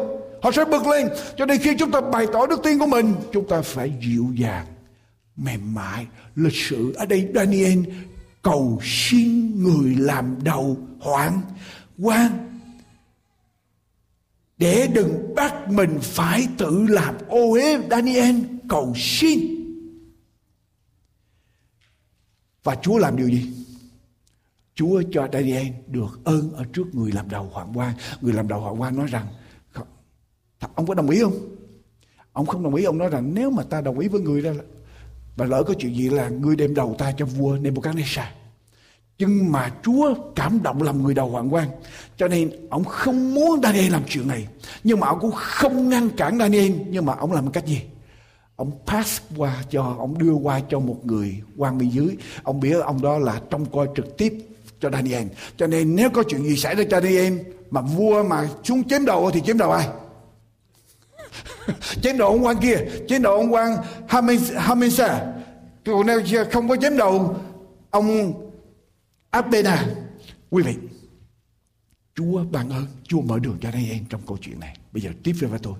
[0.41, 1.09] họ sẽ bực lên.
[1.37, 4.25] Cho nên khi chúng ta bày tỏ đức tin của mình, chúng ta phải dịu
[4.35, 4.65] dàng,
[5.35, 6.93] mềm mại, lịch sự.
[6.93, 7.79] Ở đây Daniel
[8.41, 11.41] cầu xin người làm đầu hoạn
[11.99, 12.44] quan
[14.57, 17.15] để đừng bắt mình phải tự làm.
[17.27, 18.35] Ô uế Daniel,
[18.69, 19.39] cầu xin.
[22.63, 23.51] Và Chúa làm điều gì?
[24.75, 28.59] Chúa cho Daniel được ơn ở trước người làm đầu hoàng quan người làm đầu
[28.59, 29.27] hoàng quan nói rằng
[30.75, 31.55] ông có đồng ý không?
[32.31, 34.51] Ông không đồng ý, ông nói rằng, nếu mà ta đồng ý với người đó
[35.35, 38.25] và lỡ có chuyện gì là người đem đầu ta cho vua Nebuchadnezzar
[39.19, 41.67] nhưng mà Chúa cảm động làm người đầu hoàng quan
[42.17, 44.47] Cho nên ông không muốn Daniel làm chuyện này.
[44.83, 46.71] Nhưng mà ông cũng không ngăn cản Daniel.
[46.89, 47.81] Nhưng mà ông làm cách gì?
[48.55, 52.17] Ông pass qua cho Ông đưa qua cho một người quan bên dưới.
[52.43, 54.33] Ông biết ông đó là trông coi trực tiếp
[54.79, 55.27] cho Daniel.
[55.57, 57.33] Cho nên nếu có chuyện gì xảy ra cho Daniel
[57.71, 59.87] mà vua mà xuống chém đầu thì chém đầu ai?
[62.01, 63.77] chém đầu ông quan kia, chém đầu ông quan
[64.57, 65.25] Hamisa
[65.85, 67.35] Còn nếu không có chém đầu
[67.89, 68.33] ông
[69.35, 69.95] Abena.
[70.49, 70.75] Quý vị,
[72.15, 74.77] Chúa ban ơn, Chúa mở đường cho Daniel trong câu chuyện này.
[74.91, 75.79] Bây giờ tiếp về với tôi.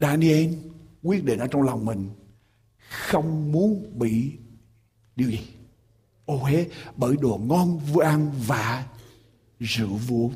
[0.00, 0.54] Daniel
[1.02, 2.10] quyết định ở trong lòng mình
[2.88, 4.32] không muốn bị
[5.16, 5.40] điều gì
[6.24, 6.66] ô hế
[6.96, 8.86] bởi đồ ngon vừa ăn và
[9.60, 10.30] rượu vua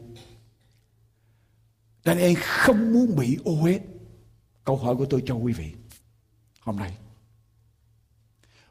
[2.05, 3.81] Daniel không muốn bị ô hế.
[4.65, 5.73] câu hỏi của tôi cho quý vị
[6.61, 6.97] hôm nay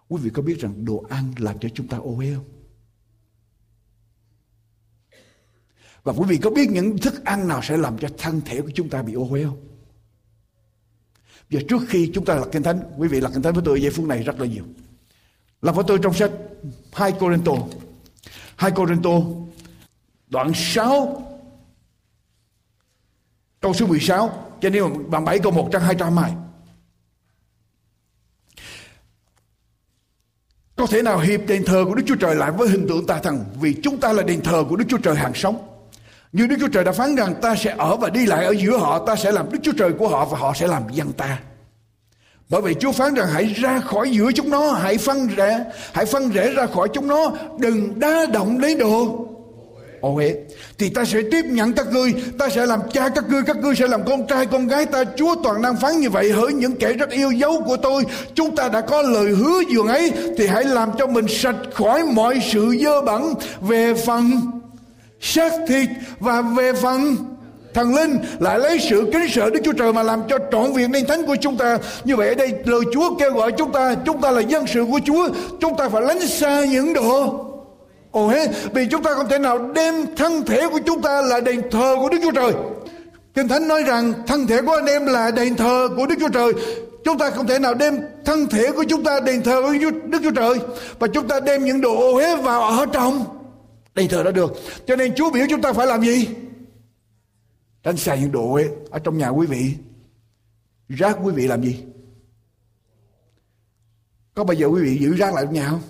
[0.07, 2.58] quý vị có biết rằng đồ ăn làm cho chúng ta ô hế không
[6.09, 8.71] và quý vị có biết những thức ăn nào sẽ làm cho thân thể của
[8.73, 9.57] chúng ta bị ô uế không
[11.49, 13.81] Và trước khi chúng ta lật kinh thánh, quý vị lật kinh thánh với tôi
[13.81, 14.63] giây phút này rất là nhiều.
[15.61, 16.31] Lật với tôi trong sách
[16.93, 17.51] 2 Corinto.
[18.55, 19.11] 2 Corinto
[20.27, 21.23] đoạn 6
[23.59, 26.33] câu số 16 cho nên bằng 7 câu 1 trang 200 mai.
[30.75, 33.19] Có thể nào hiệp đền thờ của Đức Chúa Trời lại với hình tượng tà
[33.19, 35.68] thần vì chúng ta là đền thờ của Đức Chúa Trời hàng sống.
[36.31, 38.77] Như Đức Chúa Trời đã phán rằng ta sẽ ở và đi lại ở giữa
[38.77, 41.39] họ, ta sẽ làm Đức Chúa Trời của họ và họ sẽ làm dân ta.
[42.49, 45.63] Bởi vì Chúa phán rằng hãy ra khỏi giữa chúng nó, hãy phân rẽ,
[45.93, 49.25] hãy phân rẽ ra khỏi chúng nó, đừng đa động lấy đồ.
[50.01, 50.19] Ô
[50.77, 53.75] thì ta sẽ tiếp nhận các ngươi ta sẽ làm cha các ngươi các ngươi
[53.75, 56.75] sẽ làm con trai con gái ta chúa toàn năng phán như vậy hỡi những
[56.75, 60.47] kẻ rất yêu dấu của tôi chúng ta đã có lời hứa dường ấy thì
[60.47, 64.31] hãy làm cho mình sạch khỏi mọi sự dơ bẩn về phần
[65.21, 67.15] xác thịt và về phần
[67.73, 70.91] thần linh lại lấy sự kính sợ Đức Chúa Trời mà làm cho trọn vẹn
[70.91, 71.77] nên thánh của chúng ta.
[72.03, 74.85] Như vậy ở đây lời Chúa kêu gọi chúng ta, chúng ta là dân sự
[74.91, 75.29] của Chúa,
[75.61, 77.45] chúng ta phải lánh xa những đồ
[78.11, 81.39] Ồ hết, vì chúng ta không thể nào đem thân thể của chúng ta là
[81.39, 82.53] đền thờ của Đức Chúa Trời.
[83.33, 86.29] Kinh Thánh nói rằng thân thể của anh em là đền thờ của Đức Chúa
[86.29, 86.53] Trời.
[87.05, 89.73] Chúng ta không thể nào đem thân thể của chúng ta đền thờ của
[90.05, 90.55] Đức Chúa Trời.
[90.99, 93.25] Và chúng ta đem những đồ ô uế vào ở trong
[93.99, 94.53] đền thờ đó được.
[94.87, 96.27] Cho nên Chúa biểu chúng ta phải làm gì?
[97.83, 99.73] tránh xa những đồ ấy ở trong nhà quý vị.
[100.89, 101.83] Rác quý vị làm gì?
[104.33, 105.81] Có bao giờ quý vị giữ rác lại trong nhà không?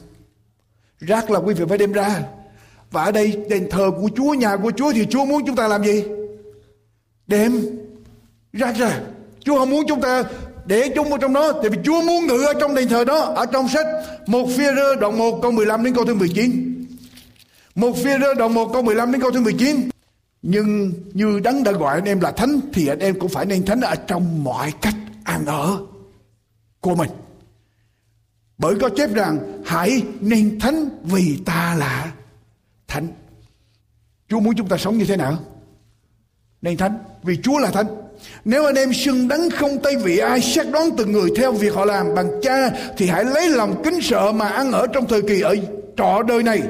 [0.99, 2.23] Rác là quý vị phải đem ra.
[2.91, 5.67] Và ở đây, đền thờ của Chúa, nhà của Chúa thì Chúa muốn chúng ta
[5.67, 6.03] làm gì?
[7.27, 7.61] Đem
[8.53, 9.01] rác ra.
[9.39, 10.23] Chúa không muốn chúng ta
[10.65, 13.19] để chúng ở trong đó, tại vì Chúa muốn ngự ở trong đền thờ đó,
[13.19, 13.85] ở trong sách
[14.25, 16.68] một phía rơ đoạn 1 câu 15 đến câu thứ 19
[17.75, 19.89] một phi rơ đoạn 1 câu 15 đến câu thứ 19
[20.41, 23.65] nhưng như đấng đã gọi anh em là thánh, thì anh em cũng phải nên
[23.65, 25.77] thánh ở trong mọi cách ăn ở
[26.79, 27.09] của mình.
[28.57, 32.11] Bởi có chép rằng, hãy nên thánh vì ta là
[32.87, 33.07] thánh.
[34.29, 35.37] Chúa muốn chúng ta sống như thế nào?
[36.61, 37.87] Nên thánh, vì Chúa là thánh.
[38.45, 41.73] Nếu anh em xưng đấng không tay vị, ai xét đoán từng người theo việc
[41.73, 45.21] họ làm bằng cha, thì hãy lấy lòng kính sợ mà ăn ở trong thời
[45.21, 45.55] kỳ ở
[45.97, 46.61] trọ đời này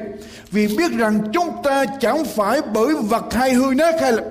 [0.52, 4.24] vì biết rằng chúng ta chẳng phải bởi vật hay hư nát hay là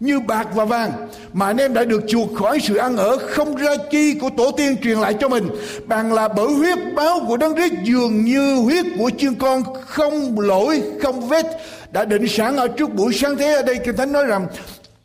[0.00, 0.92] như bạc và vàng,
[1.32, 4.50] mà anh em đã được chuộc khỏi sự ăn ở không ra chi của tổ
[4.50, 5.48] tiên truyền lại cho mình.
[5.86, 10.40] Bằng là bởi huyết báo của đấng Christ dường như huyết của chiên con không
[10.40, 11.46] lỗi, không vết,
[11.92, 13.54] đã định sẵn ở trước buổi sáng thế.
[13.54, 14.46] Ở đây kinh thánh nói rằng,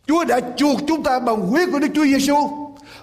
[0.07, 2.35] Chúa đã chuộc chúng ta bằng huyết của Đức Chúa Giêsu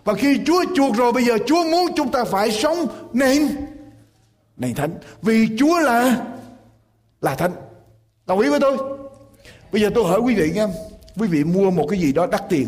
[0.05, 3.49] và khi Chúa chuộc rồi, bây giờ Chúa muốn chúng ta phải sống nên
[4.57, 4.91] nên thánh.
[5.23, 6.17] Vì Chúa là
[7.27, 7.53] là thánh
[8.27, 8.77] đồng ý với tôi.
[9.73, 10.67] Bây giờ tôi hỏi quý vị nghe
[11.17, 12.67] quý vị mua một cái gì đó đắt tiền.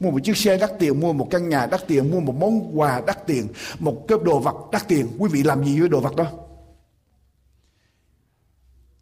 [0.00, 2.78] Mua một chiếc xe đắt tiền, mua một căn nhà đắt tiền, mua một món
[2.78, 5.06] quà đắt tiền, một cái đồ vật đắt tiền.
[5.18, 6.26] Quý vị làm gì với đồ vật đó?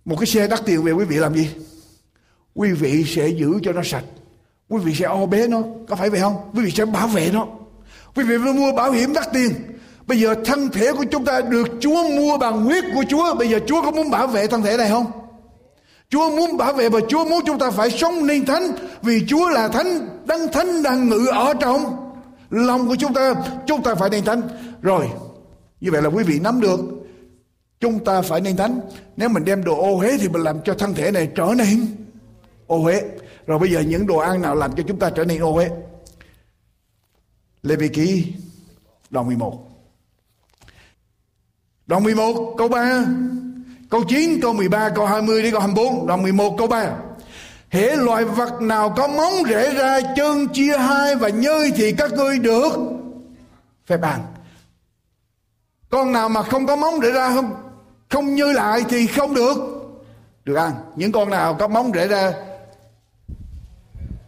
[0.05, 1.51] Một cái xe đắt tiền về quý vị làm gì?
[2.55, 4.05] Quý vị sẽ giữ cho nó sạch.
[4.69, 5.63] Quý vị sẽ o bé nó.
[5.89, 6.51] Có phải vậy không?
[6.55, 7.47] Quý vị sẽ bảo vệ nó.
[8.15, 9.53] Quý vị phải mua bảo hiểm đắt tiền.
[10.09, 13.35] Bây giờ thân thể của chúng ta được Chúa mua bằng huyết của Chúa.
[13.35, 15.07] Bây giờ Chúa có muốn bảo vệ thân thể này không?
[16.11, 18.63] Chúa muốn bảo vệ và Chúa muốn chúng ta phải sống nên thánh
[19.03, 21.97] vì Chúa là thánh, đấng thánh đang ngự ở trong
[22.51, 23.35] lòng của chúng ta.
[23.67, 24.43] Chúng ta phải nên thánh.
[24.83, 25.09] Rồi,
[25.81, 26.81] như vậy là quý vị nắm được.
[27.81, 28.81] Chúng ta phải nên thánh.
[29.17, 31.87] Nếu mình đem đồ ô huế thì mình làm cho thân thể này trở nên
[32.67, 33.03] ô huế.
[33.47, 35.71] Rồi bây giờ những đồ ăn nào làm cho chúng ta trở nên ô huế?
[37.63, 38.33] Lê Vị Ký
[39.11, 39.68] đoạn 11
[41.89, 43.05] Đoạn 11 câu 3
[43.91, 46.91] Câu 9 câu 13 câu 20 đến câu 24 Đoạn 11 câu 3
[47.71, 52.13] Hễ loài vật nào có móng rễ ra, chân chia hai và nhơi thì các
[52.13, 52.73] ngươi được.
[53.87, 54.21] Phép ăn.
[55.89, 57.55] Con nào mà không có móng rễ ra không?
[58.09, 59.57] Không như lại thì không được.
[60.45, 60.73] Được ăn.
[60.97, 62.33] Những con nào có móng rễ ra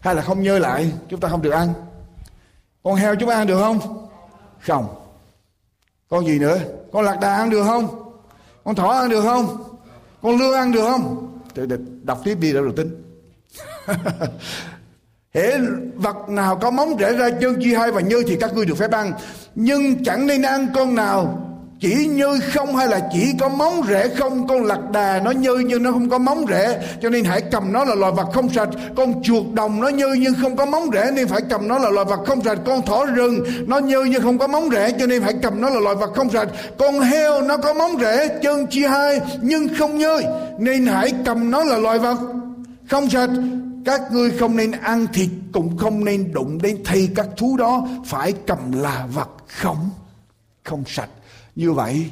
[0.01, 1.73] hay là không như lại, chúng ta không được ăn.
[2.83, 4.09] Con heo chúng ta ăn được không?
[4.61, 4.87] Không.
[6.09, 6.59] Con gì nữa?
[6.93, 8.13] Con lạc đà ăn được không?
[8.65, 9.65] Con thỏ ăn được không?
[10.23, 11.27] Con lương ăn được không?
[11.55, 13.03] Để đọc tiếp đi đã rồi tính
[15.35, 15.59] Hễ
[15.95, 18.75] vật nào có móng rễ ra chân chi hai và nhơ thì các ngươi được
[18.75, 19.13] phép ăn.
[19.55, 21.50] Nhưng chẳng nên ăn con nào
[21.81, 24.47] chỉ như không hay là chỉ có móng rễ không?
[24.49, 27.73] Con lạc đà nó như nhưng nó không có móng rễ, cho nên hãy cầm
[27.73, 28.69] nó là loài vật không sạch.
[28.97, 31.91] Con chuột đồng nó như nhưng không có móng rễ, nên phải cầm nó là
[31.91, 32.59] loài vật không sạch.
[32.67, 35.71] Con thỏ rừng nó như nhưng không có móng rễ, cho nên phải cầm nó
[35.71, 36.49] là loài vật không sạch.
[36.79, 40.21] Con heo nó có móng rễ, chân chia hai, nhưng không như
[40.59, 42.19] nên hãy cầm nó là loài vật
[42.91, 43.31] không sạch.
[43.85, 47.89] Các ngươi không nên ăn thịt, cũng không nên đụng đến thây các thú đó.
[48.07, 49.91] Phải cầm là vật không
[50.65, 51.09] không sạch
[51.57, 52.11] như vậy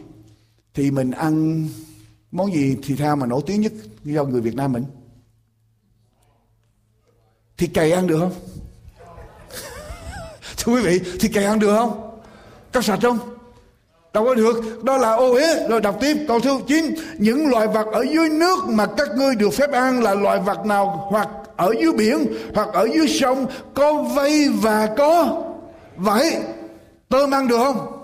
[0.75, 1.67] thì mình ăn
[2.33, 3.73] món gì thì theo mà nổi tiếng nhất
[4.05, 4.85] do người Việt Nam mình?
[7.57, 8.33] Thịt cầy ăn được không?
[10.57, 12.21] Thưa quý vị, thịt cầy ăn được không?
[12.73, 13.19] Có sạch không?
[14.13, 14.85] Đâu có được.
[14.85, 16.17] Đó là ô uế, rồi đọc tiếp.
[16.29, 20.03] Câu thứ chín những loài vật ở dưới nước mà các ngươi được phép ăn
[20.03, 21.07] là loài vật nào?
[21.11, 25.43] Hoặc ở dưới biển, hoặc ở dưới sông, có vây và có
[25.97, 26.37] vậy
[27.09, 27.98] tôm ăn được không?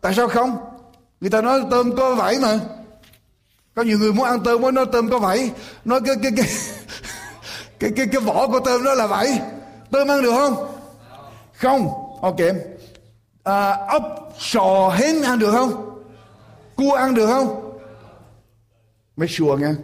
[0.00, 0.56] Tại sao không?
[1.20, 2.60] Người ta nói tôm có vảy mà.
[3.74, 5.50] Có nhiều người muốn ăn tôm mới nói tôm có vảy.
[5.84, 6.46] Nói cái cái cái
[7.78, 9.40] cái cái, cái vỏ của tôm đó là vảy.
[9.90, 10.66] Tôm ăn được không?
[11.52, 11.88] Không.
[12.22, 12.40] Ok.
[13.44, 16.02] À, ốc sò hến ăn được không?
[16.76, 17.78] Cua ăn được không?
[19.16, 19.74] Mấy sure nghe.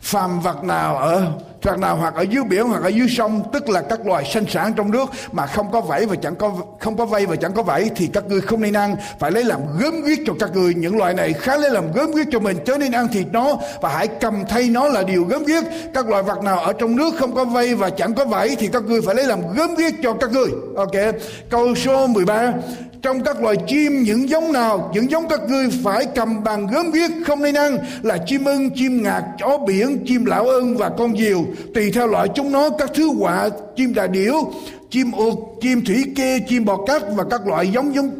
[0.00, 3.68] Phàm vật nào ở vật nào hoặc ở dưới biển hoặc ở dưới sông, tức
[3.68, 6.96] là các loài sinh sản trong nước mà không có vảy và chẳng có, không
[6.96, 8.96] có vây và chẳng có vảy thì các ngươi không nên ăn.
[9.18, 10.74] Phải lấy làm gớm ghiếc cho các ngươi.
[10.74, 12.56] Những loài này khá lấy làm gớm ghiếc cho mình.
[12.66, 15.64] Chớ nên ăn thịt nó và hãy cầm thay nó là điều gớm ghiếc.
[15.94, 18.68] Các loài vật nào ở trong nước không có vây và chẳng có vảy thì
[18.68, 20.48] các ngươi phải lấy làm gớm ghiếc cho các ngươi.
[20.76, 21.14] Ok.
[21.50, 22.52] Câu số 13
[23.02, 26.90] trong các loài chim, những giống nào, những giống các ngươi phải cầm bằng gớm
[26.90, 30.88] ghiếc không nên ăn là chim ưng, chim ngạc, chó biển, chim lão ưng và
[30.98, 31.44] con diều.
[31.74, 34.52] Tùy theo loại chúng nó, các thứ quạ chim đà điểu,
[34.90, 38.10] chim uột, chim thủy kê, chim bò cát và các loại giống giống,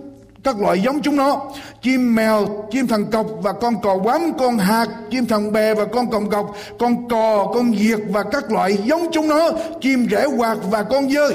[0.45, 1.53] các loại giống chúng nó.
[1.83, 5.85] Chim mèo, chim thằng cọc và con cò quắm con hạt chim thằng bè và
[5.85, 10.27] con còng cọc, con cò, con diệt và các loại giống chúng nó, chim rễ
[10.37, 11.35] quạt và con dơi.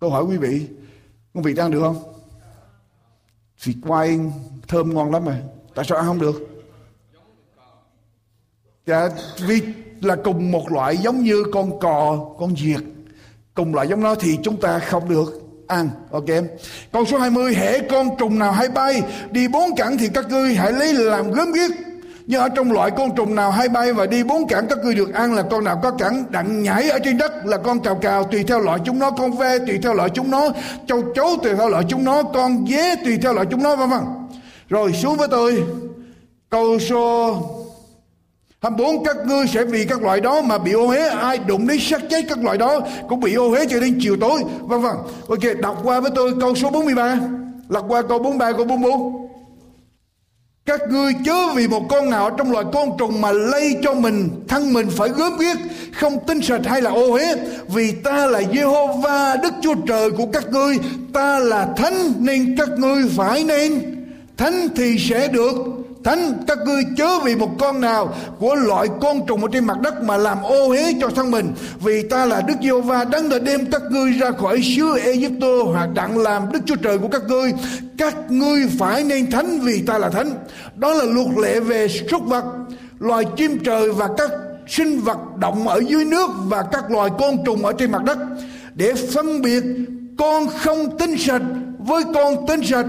[0.00, 0.60] Câu hỏi quý vị
[1.34, 2.11] quý vị đang được không?
[3.62, 4.20] Xịt quay
[4.68, 5.36] thơm ngon lắm mà
[5.74, 6.48] Tại sao ăn không được?
[8.86, 9.08] Dạ
[9.46, 9.60] vì
[10.00, 12.80] là cùng một loại giống như con cò, Con diệt.
[13.54, 15.90] Cùng loại giống nó thì chúng ta không được ăn.
[16.10, 16.24] Ok
[16.92, 20.54] Câu số 20 Hễ con trùng nào hay bay, Đi bốn cẳng thì các ngươi
[20.54, 21.70] hãy lấy làm gớm ghiếc
[22.26, 24.94] nhưng ở trong loại côn trùng nào hay bay và đi, bốn cẳng các ngươi
[24.94, 27.94] được ăn là con nào có cẳng đặng nhảy ở trên đất là con cào
[27.94, 30.48] cào, tùy theo loại chúng nó, con ve tùy theo loại chúng nó,
[30.86, 33.90] châu chấu tùy theo loại chúng nó, con dế tùy theo loại chúng nó, vân
[33.90, 34.00] vân.
[34.68, 35.64] Rồi xuống với tôi.
[36.50, 37.36] Câu số
[38.62, 41.78] 24 các ngươi sẽ vì các loại đó mà bị ô uế, ai đụng đến
[41.80, 44.92] xác chết các loại đó cũng bị ô uế cho đến chiều tối, vân vân.
[45.28, 47.18] Ok, đọc qua với tôi câu số 43
[47.68, 49.21] lật qua câu 43 câu 44
[50.66, 54.28] các ngươi chớ vì một con nào trong loài côn trùng mà lây cho mình,
[54.48, 55.56] thân mình phải gớm ghiếc,
[55.92, 57.34] không tinh sạch hay là ô uế.
[57.68, 60.78] Vì ta là Jehovah Đức Chúa Trời của các ngươi,
[61.12, 63.96] ta là thánh nên các ngươi phải nên.
[64.36, 65.52] Thánh thì sẽ được
[66.04, 69.80] thánh, các ngươi chớ vì một con nào của loại côn trùng ở trên mặt
[69.80, 71.52] đất mà làm ô uế cho thân mình.
[71.80, 75.48] Vì ta là Đức Giê va đấng đã đem các ngươi ra khỏi xứ Egypto
[75.72, 77.52] hoặc đặng làm Đức Chúa Trời của các ngươi
[77.98, 80.30] các ngươi phải nên thánh vì ta là thánh.
[80.76, 82.44] Đó là luật lệ về súc vật,
[82.98, 84.30] loài chim trời và các
[84.66, 88.18] sinh vật động ở dưới nước và các loài côn trùng ở trên mặt đất.
[88.74, 89.62] Để phân biệt,
[90.18, 91.42] con không tinh sạch
[91.78, 92.86] với con tinh sạch,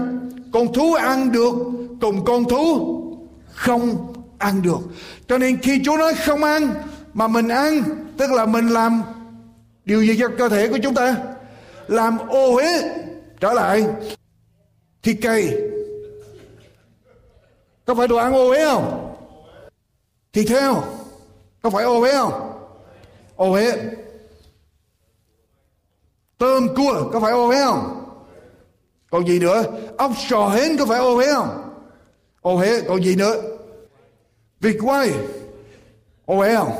[0.52, 1.54] con thú ăn được
[2.00, 3.00] cùng con thú
[3.54, 4.78] không ăn được.
[5.28, 6.74] Cho nên khi Chúa nói không ăn
[7.14, 7.82] mà mình ăn,
[8.16, 9.02] tức là mình làm
[9.84, 11.16] điều gì cho cơ thể của chúng ta?
[11.88, 12.82] Làm ô uế
[13.40, 13.86] trở lại
[15.02, 15.70] thịt cây.
[17.84, 19.16] Có phải đồ ăn ô uế không?
[20.32, 20.82] Thịt heo
[21.62, 22.52] có phải ô uế không?
[23.36, 23.72] Ô uế.
[26.38, 28.00] Tôm, cua, có phải ô uế không?
[29.10, 29.62] Còn gì nữa?
[29.98, 31.73] Ốc, sò, hến có phải ô uế không?
[32.44, 33.42] Ô hế còn gì nữa
[34.60, 35.12] vịt quay
[36.24, 36.72] ô hế không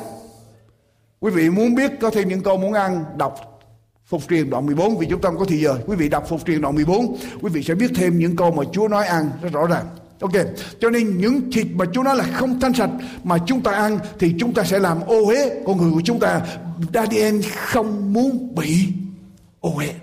[1.21, 3.55] quý vị muốn biết có thêm những câu muốn ăn đọc
[4.07, 5.79] Phục truyền đoạn 14 vì chúng ta không có thì giờ.
[5.87, 8.63] Quý vị đọc phục truyền đoạn 14, quý vị sẽ biết thêm những câu mà
[8.73, 9.87] Chúa nói ăn rất rõ ràng.
[10.21, 10.33] Ok,
[10.81, 12.91] cho nên những thịt mà Chúa nói là không thanh sạch
[13.25, 16.21] mà chúng ta ăn thì chúng ta sẽ làm ô uế con người của chúng
[16.21, 16.41] ta.
[16.95, 18.89] Daniel không muốn bị
[19.61, 19.95] ô uế.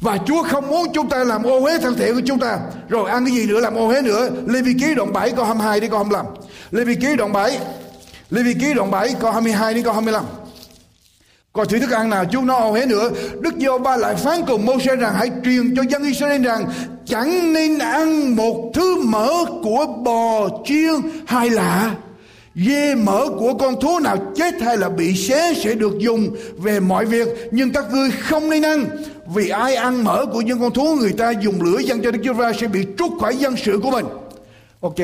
[0.00, 2.58] Và Chúa không muốn chúng ta làm ô uế thân thể của chúng ta.
[2.88, 4.28] Rồi ăn cái gì nữa, làm ô uế nữa.
[4.46, 6.26] Lê Vi Ký đoạn 7 câu 22 đi câu 25.
[6.70, 7.58] Lê Vi Ký đoạn 7.
[8.30, 10.24] Lê Vi Ký đoạn 7 câu 22 đến câu 25.
[11.52, 13.10] Còn thứ thức ăn nào Chúa nói ô uế nữa.
[13.40, 16.64] Đức Giê ba lại phán cùng mô xe rằng, hãy truyền cho dân Israel rằng,
[17.06, 19.30] chẳng nên ăn một thứ mỡ
[19.62, 20.92] của bò chiên
[21.26, 21.94] hay là
[22.54, 26.80] dê mỡ của con thú nào chết hay là bị xé sẽ được dùng về
[26.80, 28.86] mọi việc, nhưng các ngươi không nên ăn
[29.26, 32.20] vì ai ăn mỡ của những con thú người ta dùng lửa dân cho Đức
[32.24, 34.06] Chúa Va sẽ bị trút khỏi dân sự của mình.
[34.80, 34.98] Ok,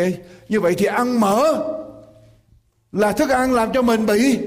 [0.49, 1.65] như vậy thì ăn mỡ
[2.93, 4.39] là thức ăn làm cho mình bị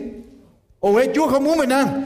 [0.80, 2.04] ồ Chúa không muốn mình ăn.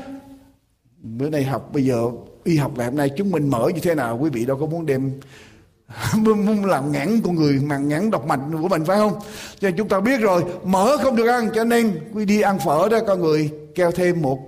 [0.97, 1.97] Bữa nay học, bây giờ
[2.43, 4.65] y học ngày hôm nay chứng minh mỡ như thế nào, quý vị đâu có
[4.65, 5.11] muốn đem
[6.15, 9.13] muốn làm ngắn con người mà ngắn độc mạch của mình, phải không?
[9.59, 12.59] Cho nên chúng ta biết rồi mỡ không được ăn, cho nên quý đi ăn
[12.59, 14.39] phở đó, con người keo thêm một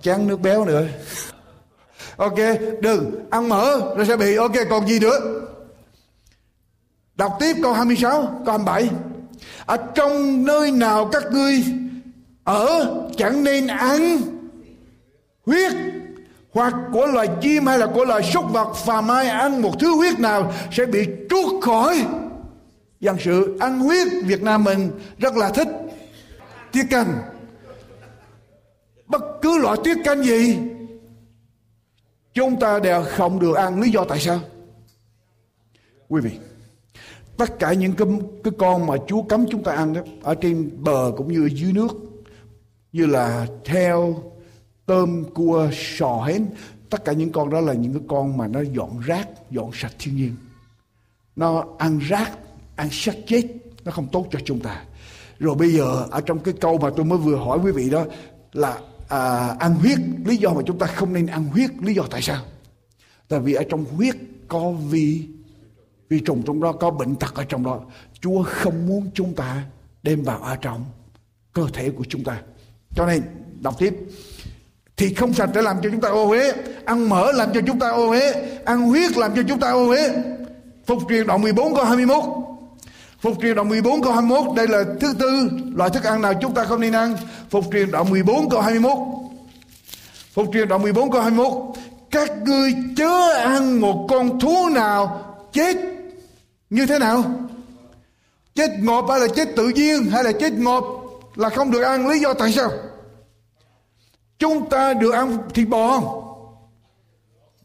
[0.00, 0.86] chén nước béo nữa
[2.16, 2.38] ok,
[2.80, 5.20] đừng, ăn mỡ, nó sẽ bị, ok, còn gì nữa?
[7.14, 8.90] Đọc tiếp câu 26 câu 27
[9.66, 11.64] ở trong nơi nào các ngươi
[12.44, 14.18] ở chẳng nên ăn
[15.46, 15.72] huyết
[16.52, 19.96] hoặc của loài chim hay là của loài súc vật phàm ai ăn một thứ
[19.96, 22.06] huyết nào sẽ bị trút khỏi?
[23.00, 25.68] Dân sự, ăn huyết Việt Nam mình rất là thích
[26.72, 27.18] tiết canh.
[29.06, 30.58] Bất cứ loại tiết canh gì
[32.36, 34.40] chúng ta đều không được ăn lý do tại sao?
[36.08, 36.30] Quý vị
[37.36, 38.08] tất cả những cái,
[38.44, 41.72] cái con mà Chúa cấm chúng ta ăn đó ở trên bờ cũng như dưới
[41.72, 41.92] nước
[42.92, 44.22] như là theo
[44.86, 46.46] tôm cua sò hến
[46.90, 49.92] tất cả những con đó là những cái con mà nó dọn rác dọn sạch
[49.98, 50.36] thiên nhiên.
[51.36, 52.32] Nó ăn rác
[52.76, 53.42] ăn xác chết
[53.84, 54.84] nó không tốt cho chúng ta.
[55.38, 58.04] Rồi bây giờ ở trong cái câu mà tôi mới vừa hỏi quý vị đó
[58.52, 58.78] là
[59.08, 62.22] à, ăn huyết lý do mà chúng ta không nên ăn huyết lý do tại
[62.22, 62.42] sao?
[63.28, 64.16] Tại vì ở trong huyết
[64.48, 65.28] có vi
[66.08, 67.80] vi trùng trong đó có bệnh tật ở trong đó.
[68.20, 69.62] Chúa không muốn chúng ta
[70.02, 70.84] đem vào ở trong
[71.52, 72.40] cơ thể của chúng ta.
[72.94, 73.22] Cho nên
[73.60, 73.94] đọc tiếp.
[74.96, 76.52] Thì không sạch để làm cho chúng ta ô uế
[76.84, 78.32] ăn mỡ làm cho chúng ta ô uế
[78.64, 80.10] ăn huyết làm cho chúng ta ô uế.
[80.86, 82.24] Phục truyền đoạn 14 câu 21
[83.20, 86.54] Phục truyền đoạn 14 câu 21 Đây là thứ tư Loại thức ăn nào chúng
[86.54, 87.16] ta không nên ăn?
[87.50, 88.98] Phục truyền đoạn 14 câu 21
[90.32, 91.52] Phục truyền đoạn 14 câu 21
[92.10, 95.76] Các ngươi chớ ăn một con thú nào chết
[96.70, 97.24] Như thế nào?
[98.54, 100.84] Chết ngộp hay là chết tự nhiên Hay là chết ngộp
[101.34, 102.70] là không được ăn, Lý do tại sao?
[104.38, 106.25] Chúng ta được ăn thịt bò không?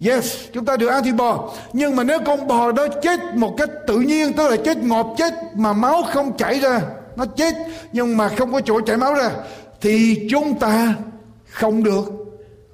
[0.05, 1.53] Yes, chúng ta được ăn thịt bò.
[1.73, 5.15] Nhưng mà nếu con bò đó chết một cách tự nhiên, tức là chết ngọt
[5.17, 6.81] chết mà máu không chảy ra,
[7.15, 7.55] nó chết
[7.91, 9.31] nhưng mà không có chỗ chảy máu ra,
[9.81, 10.95] thì chúng ta
[11.49, 12.03] không được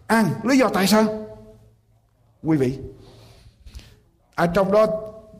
[0.07, 0.25] ăn.
[0.43, 1.27] Lý do tại sao?
[2.43, 2.73] Quý vị,
[4.35, 4.85] ở trong đó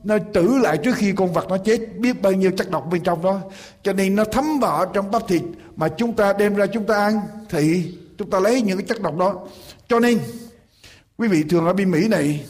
[0.04, 3.04] nó trữ lại trước khi con vật nó chết biết bao nhiêu chất độc bên
[3.04, 3.40] trong đó
[3.84, 5.42] cho nên nó thấm vào trong bắp thịt
[5.76, 9.02] mà chúng ta đem ra chúng ta ăn thì chúng ta lấy những cái chất
[9.02, 9.36] độc đó
[9.88, 10.20] cho nên
[11.18, 12.46] quý vị thường ở bên Mỹ này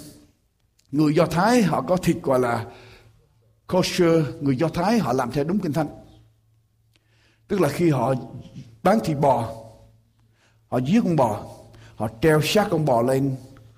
[0.92, 2.66] người Do Thái họ có thịt gọi là
[3.68, 5.88] kosher người Do Thái họ làm theo đúng kinh thánh.
[7.48, 8.14] Tức là khi họ
[8.84, 9.54] bán thịt bò
[10.68, 11.46] họ giết con bò
[11.96, 13.36] họ treo xác con bò lên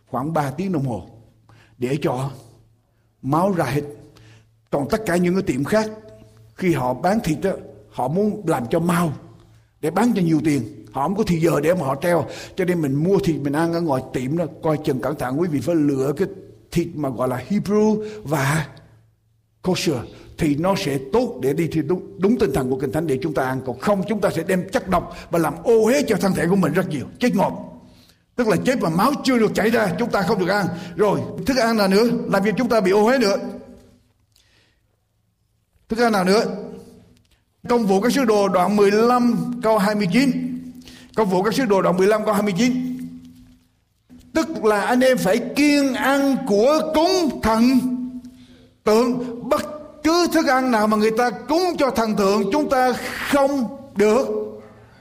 [0.07, 1.09] khoảng 3 tiếng đồng hồ
[1.77, 2.31] để cho
[3.21, 3.83] máu ra hết.
[4.69, 5.91] Còn tất cả những cái tiệm khác
[6.55, 7.51] khi họ bán thịt đó,
[7.89, 9.13] họ muốn làm cho mau
[9.81, 12.25] để bán cho nhiều tiền họ không có thì giờ để mà họ treo.
[12.55, 15.39] Cho nên mình mua thịt mình ăn ở ngoài tiệm đó coi chừng cẩn thận.
[15.39, 16.27] Quý vị phải lựa cái
[16.71, 18.67] thịt mà gọi là Hebrew và
[19.61, 19.97] kosher
[20.37, 23.19] thì nó sẽ tốt để đi thì đúng, đúng tinh thần của kinh thánh để
[23.21, 23.61] chúng ta ăn.
[23.65, 26.45] Còn không chúng ta sẽ đem chất độc và làm ô uế cho thân thể
[26.49, 27.05] của mình rất nhiều.
[27.19, 27.69] Chết ngọt
[28.35, 30.67] tức là chết mà máu chưa được chảy ra chúng ta không được ăn.
[30.95, 32.03] Rồi thức ăn nào nữa?
[32.31, 33.37] Làm cho chúng ta bị ô uế nữa.
[35.89, 36.43] Thức ăn nào nữa?
[37.69, 40.48] Công vụ các sứ đồ đoạn 15 câu 29
[41.19, 42.97] Công vụ các sứ đồ đoạn 15 câu 29
[44.33, 47.63] Tức là anh em phải kiêng ăn của cúng thần
[48.83, 49.39] tượng.
[49.49, 49.61] Bất
[50.03, 52.93] cứ thức ăn nào mà người ta cúng cho thần tượng, Chúng ta
[53.31, 54.27] không được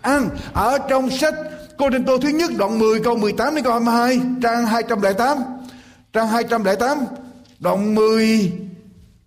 [0.01, 0.29] ăn.
[0.53, 1.35] Ở trong sách
[1.79, 5.39] Cô Đinh Tô thứ nhất đoạn 10 câu 18 đến câu 22 Trang 208
[6.13, 6.99] Trang 208
[7.59, 8.53] Đoạn 10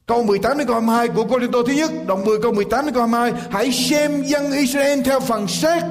[0.06, 2.86] Câu 18 đến câu 22 của Cô Đinh Tô thứ nhất, Đoạn 10 câu 18
[2.86, 5.84] đến câu 22 Hãy xem dân Israel theo phần xét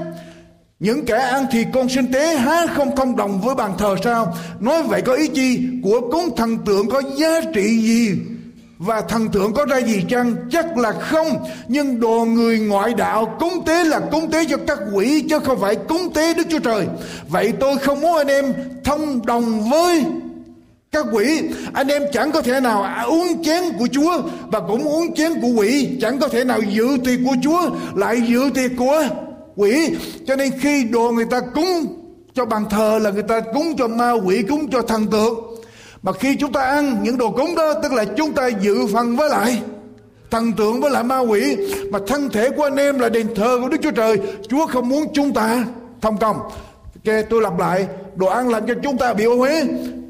[0.81, 4.37] những kẻ ăn thịt con sinh tế há không thông đồng với bàn thờ sao?
[4.61, 5.61] Nói vậy có ý chi?
[5.83, 8.18] Của cúng thần tượng có giá trị gì?
[8.81, 11.26] và thần tượng có ra gì chăng chắc là không
[11.68, 15.61] nhưng đồ người ngoại đạo cúng tế là cúng tế cho các quỷ, chứ không
[15.61, 16.87] phải cúng tế đức chúa trời
[17.28, 18.55] vậy tôi không muốn anh em
[18.85, 20.05] thông đồng với
[20.93, 25.14] các quỷ anh em chẳng có thể nào uống chén của chúa và cũng uống
[25.14, 29.05] chén của quỷ chẳng có thể nào dự tiệc của chúa lại dự tiệc của
[29.57, 29.96] quỷ.
[30.26, 31.86] Cho nên khi đồ người ta cúng
[32.34, 35.34] cho bàn thờ là người ta cúng cho ma quỷ, cúng cho thần tượng.
[36.03, 39.16] Mà khi chúng ta ăn những đồ cúng đó, tức là chúng ta dự phần
[39.16, 39.62] với lại
[40.30, 41.57] thần tượng với lại ma quỷ.
[41.90, 44.18] Mà thân thể của anh em là đền thờ của Đức Chúa Trời.
[44.48, 45.64] Chúa không muốn chúng ta
[46.01, 46.36] thông công.
[46.36, 47.86] Ok, tôi lặp lại.
[48.16, 49.64] Đồ ăn làm cho chúng ta bị ô uế.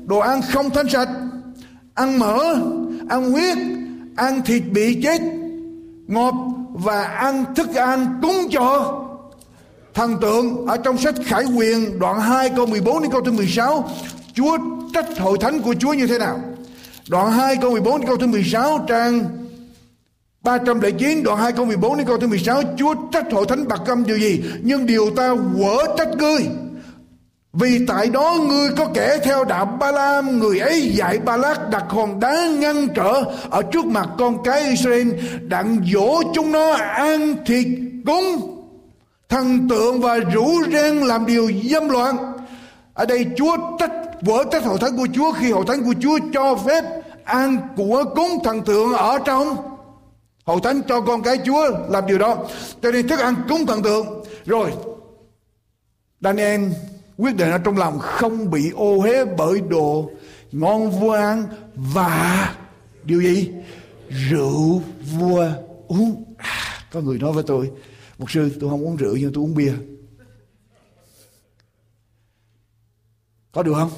[0.07, 1.09] Đồ ăn không thanh sạch.
[1.95, 2.55] Ăn mỡ,
[3.09, 3.59] ăn huyết,
[4.17, 5.21] ăn thịt bị chết.
[6.07, 6.35] Ngọt
[6.73, 8.97] và ăn thức ăn cúng cho
[9.95, 13.89] thần tượng ở trong sách Khải Quyền, đoạn 2 câu 14 đến câu thứ 16
[14.35, 14.59] Chúa
[14.95, 16.41] trách hội thánh của Chúa như thế nào?
[17.09, 19.25] Đoạn 2 câu 14 đến câu thứ 16 trang
[20.43, 24.05] 309 đoạn 2 câu 14 đến câu thứ 16 Chúa trách hội thánh bạc câm
[24.05, 24.43] điều gì?
[24.63, 26.47] Nhưng điều ta quở trách ngươi.
[27.53, 31.71] Vì tại đó ngươi có kẻ theo đạo Ba Lam Người ấy dạy Ba Lát
[31.71, 35.09] đặt hòn đá ngăn trở Ở trước mặt con cái Israel,
[35.49, 37.67] Đặng dỗ chúng nó ăn thịt
[38.07, 38.50] cúng.
[39.31, 42.17] Thần tượng và rủ ren làm điều dâm loạn.
[42.95, 46.19] Ở đây Chúa trách vỡ trách hội thánh của Chúa Khi hội thánh của Chúa
[46.33, 46.85] cho phép
[47.25, 49.57] ăn của cúng thần tượng ở trong.
[50.45, 52.37] Hội thánh cho con cái Chúa làm điều đó.
[52.83, 54.25] Cho nên thức ăn cúng thần tượng.
[54.47, 54.73] Rồi
[56.21, 56.61] Daniel
[57.19, 60.11] quyết định ở trong lòng không bị ô hế bởi đồ
[60.53, 62.55] ngon vua ăn và
[63.05, 63.51] điều gì?
[64.31, 64.83] Rượu
[65.19, 65.47] vua
[65.89, 66.25] uống.
[66.37, 67.71] À, có người nói với tôi
[68.21, 69.73] Mục sư tôi không uống rượu, nhưng tôi uống bia.
[73.53, 73.91] Có được không?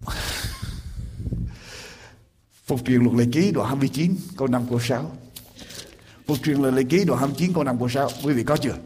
[2.66, 5.12] Phục truyền luật lệ ký đoạn 29 câu 5 câu 6
[6.26, 8.76] Phục truyền luật lệ ký đoạn 29 câu 5 câu 6 Quý vị có chưa?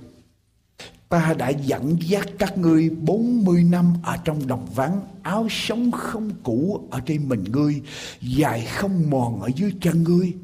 [1.09, 6.31] Ta đã dẫn dắt các ngươi 40 năm ở trong đồng vắng, Áo sống không
[6.43, 7.83] cũ ở trên mình ngươi,
[8.21, 10.35] Dài không mòn ở dưới chân ngươi.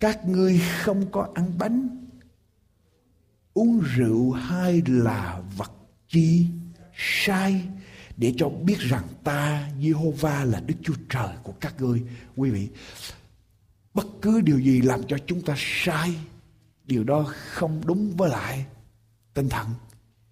[0.00, 2.00] Các ngươi không có ăn bánh
[3.54, 5.72] Uống rượu hay là vật
[6.08, 6.46] chi
[6.96, 7.62] sai
[8.16, 12.02] để cho biết rằng ta Jehovah là Đức Chúa Trời của các ngươi.
[12.36, 12.68] Quý vị,
[13.94, 16.14] bất cứ điều gì làm cho chúng ta sai,
[16.86, 18.64] điều đó không đúng với lại
[19.34, 19.66] tinh thần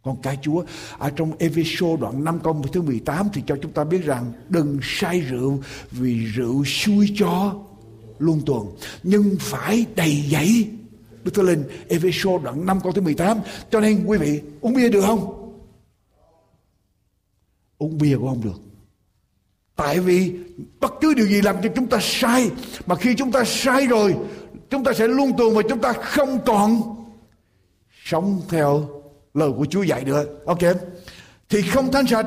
[0.02, 0.64] con cái Chúa.
[0.98, 4.78] Ở trong Epheso đoạn 5 câu thứ 18 thì cho chúng ta biết rằng đừng
[4.82, 7.64] say rượu vì rượu xui cho
[8.18, 8.66] luôn tuần.
[9.02, 10.68] Nhưng phải đầy dẫy.
[11.24, 13.38] Đức Thánh Linh, Epheso đoạn 5 câu thứ 18.
[13.70, 15.52] Cho nên quý vị uống bia được không?
[17.78, 18.60] Uống bia cũng không được.
[19.76, 20.32] Tại vì
[20.80, 22.50] bất cứ điều gì làm cho chúng ta sai
[22.86, 24.16] mà khi chúng ta sai rồi
[24.70, 26.82] chúng ta sẽ luôn tuần và chúng ta không còn
[28.04, 28.88] sống theo
[29.34, 30.24] lời của Chúa dạy nữa.
[30.46, 30.58] Ok.
[31.48, 32.26] Thì không thanh sạch,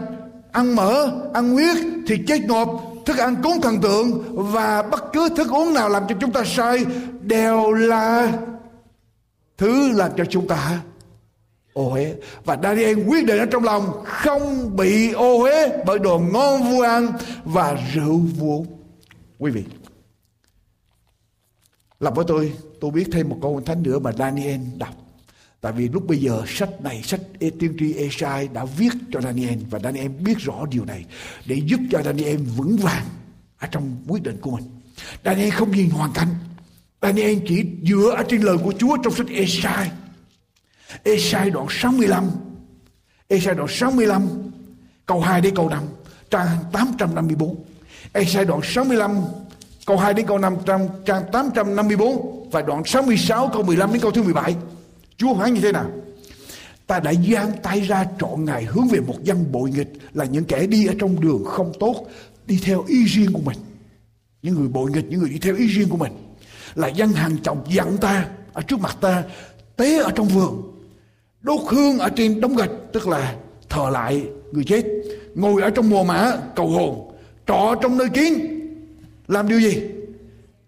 [0.51, 1.77] ăn mỡ, ăn huyết,
[2.07, 6.03] thì chết ngọt, thức ăn cúng thần tượng và bất cứ thức uống nào làm
[6.09, 6.85] cho chúng ta say
[7.21, 8.33] đều là
[9.57, 10.81] thứ làm cho chúng ta
[11.73, 12.15] ô uế.
[12.45, 16.81] Và Daniel quyết định ở trong lòng không bị ô uế bởi đồ ngon vua
[16.81, 17.11] ăn
[17.43, 18.63] và rượu vua.
[19.39, 19.63] Quý vị
[21.99, 25.00] làm với tôi tôi biết thêm một câu thánh nữa mà Daniel đọc.
[25.61, 29.21] Tại vì lúc bây giờ sách này, sách e- tiên tri Esai đã viết cho
[29.21, 31.05] Daniel và Daniel biết rõ điều này
[31.45, 33.05] để giúp cho Daniel vững vàng
[33.59, 34.63] ở trong quyết định của mình.
[35.25, 36.27] Daniel không nhìn hoàn cảnh.
[37.01, 39.91] Daniel chỉ dựa ở trên lời của Chúa trong sách Esai.
[41.03, 42.29] Esai đoạn 65.
[43.27, 44.27] Esai đoạn 65
[45.05, 45.83] câu 2 đến câu 5
[46.29, 47.63] trang 854.
[48.13, 49.21] Esai đoạn 65
[49.85, 50.87] câu 2 đến câu 5 trang,
[51.31, 54.55] 854 và đoạn 66 câu 15 đến câu thứ 17.
[55.21, 55.91] Chúa hỏi như thế nào?
[56.87, 60.45] Ta đã giang tay ra trọn ngài hướng về một dân bội nghịch là những
[60.45, 62.05] kẻ đi ở trong đường không tốt,
[62.47, 63.57] đi theo ý riêng của mình.
[64.41, 66.11] Những người bội nghịch, những người đi theo ý riêng của mình.
[66.75, 69.23] Là dân hàng chồng dặn ta ở trước mặt ta,
[69.75, 70.83] tế ở trong vườn,
[71.41, 73.35] đốt hương ở trên đống gạch, tức là
[73.69, 74.85] thờ lại người chết,
[75.35, 77.11] ngồi ở trong mùa mã cầu hồn,
[77.47, 78.59] trọ trong nơi kiến,
[79.27, 79.81] làm điều gì?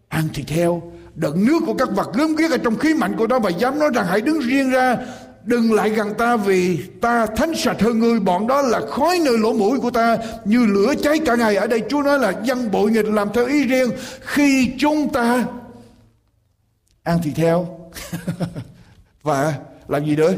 [0.08, 3.28] Ăn thịt heo, đựng nước của các vật gớm ghiếc ở trong khí mạnh của
[3.28, 4.98] nó và dám nói rằng hãy đứng riêng ra.
[5.44, 8.20] Đừng lại gần ta vì ta thánh sạch hơn ngươi.
[8.20, 11.56] Bọn đó là khói nơi lỗ mũi của ta như lửa cháy cả ngày.
[11.56, 13.92] Ở đây Chúa nói là dân bội nghịch làm theo ý riêng.
[14.22, 15.46] Khi chúng ta
[17.04, 17.80] ăn thì theo
[19.24, 20.34] và làm gì nữa?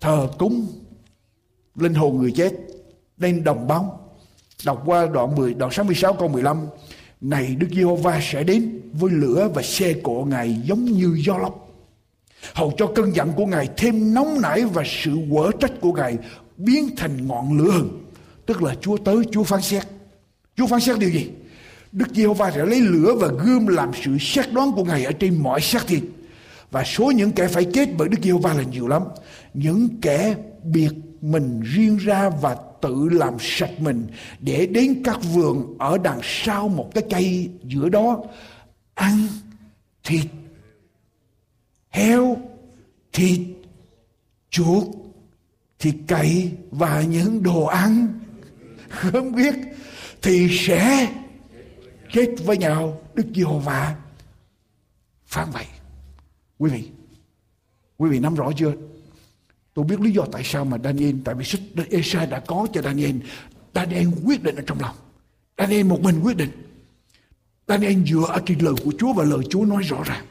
[0.00, 0.66] Thờ cúng
[1.74, 2.52] linh hồn người chết.
[3.18, 4.06] Nên đồng bóng
[4.64, 6.66] Đọc qua đoạn 10, đoạn 66 câu 15.
[7.20, 11.68] Này Đức Giê-hô-va sẽ đến với lửa và xe cộ Ngài giống như gió lốc.
[12.54, 16.18] Hầu cho cơn giận của Ngài thêm nóng nảy và sự quở trách của Ngài
[16.56, 18.04] biến thành ngọn lửa hừng.
[18.46, 19.82] Tức là Chúa tới, Chúa phán xét.
[20.56, 21.30] Chúa phán xét điều gì?
[21.92, 25.42] Đức Giê-hô-va sẽ lấy lửa và gươm làm sự xét đoán của Ngài ở trên
[25.42, 26.02] mọi xác thịt.
[26.70, 29.02] Và số những kẻ phải chết bởi Đức Giê-hô-va là nhiều lắm.
[29.54, 30.90] Những kẻ biệt
[31.32, 34.06] mình riêng ra và tự làm sạch mình
[34.40, 38.24] để đến các vườn ở đằng sau một cái cây giữa đó.
[38.94, 39.26] Ăn
[40.04, 40.26] thịt,
[41.88, 42.36] heo,
[43.12, 43.40] thịt,
[44.50, 44.84] chuột,
[45.78, 48.20] thịt cậy và những đồ ăn.
[48.88, 49.54] Không biết
[50.22, 51.12] thì sẽ
[52.12, 53.00] chết với nhau.
[53.14, 53.96] Đức giê-hô-va
[55.26, 55.66] phán vậy.
[56.58, 56.88] Quý vị
[57.98, 58.72] quý vị nắm rõ chưa?
[59.76, 61.60] Tôi biết lý do tại sao mà Daniel, tại vì sách
[61.90, 63.16] Esai đã có cho Daniel.
[63.74, 64.96] Daniel quyết định ở trong lòng.
[65.58, 66.50] Daniel một mình quyết định.
[67.68, 70.26] Daniel dựa ở trên lời của Chúa và lời Chúa nói rõ ràng.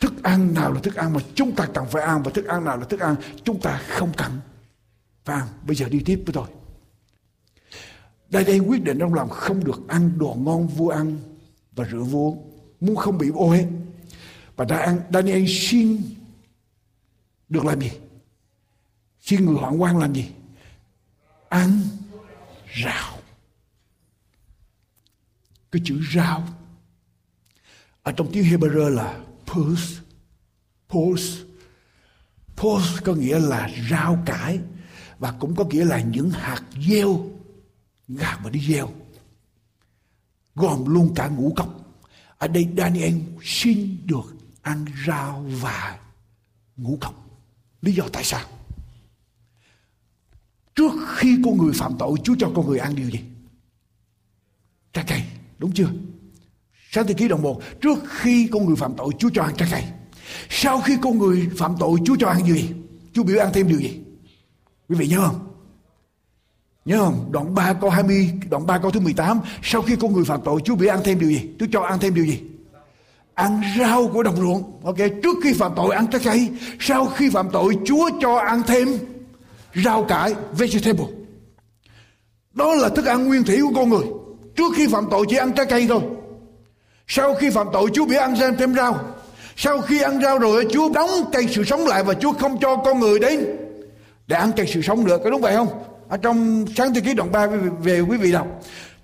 [0.00, 2.64] Thức ăn nào là thức ăn mà chúng ta cần phải ăn và thức ăn
[2.64, 4.32] nào là thức ăn chúng ta không cần
[5.24, 5.48] phải ăn.
[5.66, 6.46] Bây giờ đi tiếp với tôi.
[8.30, 11.18] Daniel quyết định trong lòng không được ăn đồ ngon vua ăn
[11.72, 12.34] và rượu vua
[12.80, 13.66] muốn không bị ô hết.
[14.56, 14.66] Và
[15.12, 16.02] Daniel xin
[17.48, 17.90] được làm gì?
[19.24, 20.30] Xin người quan làm gì?
[21.48, 21.80] Ăn
[22.84, 23.18] rau.
[25.72, 26.48] Cái chữ rau
[28.02, 29.98] ở trong tiếng Hebrew là pus.
[30.88, 31.38] Pus.
[32.56, 34.60] Pus có nghĩa là rau cải
[35.18, 37.30] và cũng có nghĩa là những hạt gieo
[38.08, 38.90] gà mà đi gieo
[40.54, 41.68] gồm luôn cả ngũ cốc
[42.38, 45.98] ở đây Daniel xin được ăn rau và
[46.76, 47.14] ngũ cốc
[47.82, 48.53] lý do tại sao
[50.74, 53.20] Trước khi con người phạm tội, Chúa cho con người ăn điều gì?
[54.92, 55.22] Trái cây,
[55.58, 55.88] Đúng chưa?
[56.90, 59.68] Sáng thế ký đoạn 1 Trước khi con người phạm tội, Chúa cho ăn trái
[59.72, 59.82] cây
[60.48, 62.68] Sau khi con người phạm tội, Chúa cho ăn gì?
[63.12, 64.00] Chúa biểu ăn thêm điều gì?
[64.88, 65.54] Quý vị nhớ không?
[66.84, 67.28] Nhớ không?
[67.32, 70.60] Đoạn 3 câu 20 Đoạn 3 câu thứ 18 Sau khi con người phạm tội,
[70.64, 71.48] Chúa biểu ăn thêm điều gì?
[71.58, 72.40] Chúa cho ăn thêm điều gì?
[73.34, 76.50] Ăn rau của đồng ruộng Ok, Trước khi phạm tội, ăn trái cây
[76.80, 78.88] Sau khi phạm tội, Chúa cho ăn thêm
[79.74, 81.06] rau cải, vegetable.
[82.52, 84.04] Đó là thức ăn nguyên thủy của con người.
[84.56, 86.00] Trước khi phạm tội, chỉ ăn trái cây thôi.
[87.06, 89.00] Sau khi phạm tội, Chúa bị ăn thêm thêm rau.
[89.56, 92.76] Sau khi ăn rau rồi, Chúa đóng cây sự sống lại và Chúa không cho
[92.76, 93.46] con người đến
[94.26, 95.68] để ăn cây sự sống nữa có đúng vậy không?
[96.08, 97.46] Ở trong sáng thế ký đoạn 3
[97.82, 98.46] về quý vị đọc.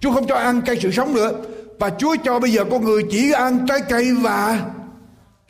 [0.01, 1.33] Chúa không cho ăn cây sự sống nữa.
[1.79, 4.67] Và Chúa cho bây giờ con người chỉ ăn trái cây và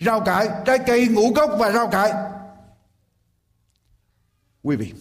[0.01, 0.49] rau cải.
[0.67, 2.13] Trái cây ngũ cốc và rau cải.
[4.63, 4.93] Quý vị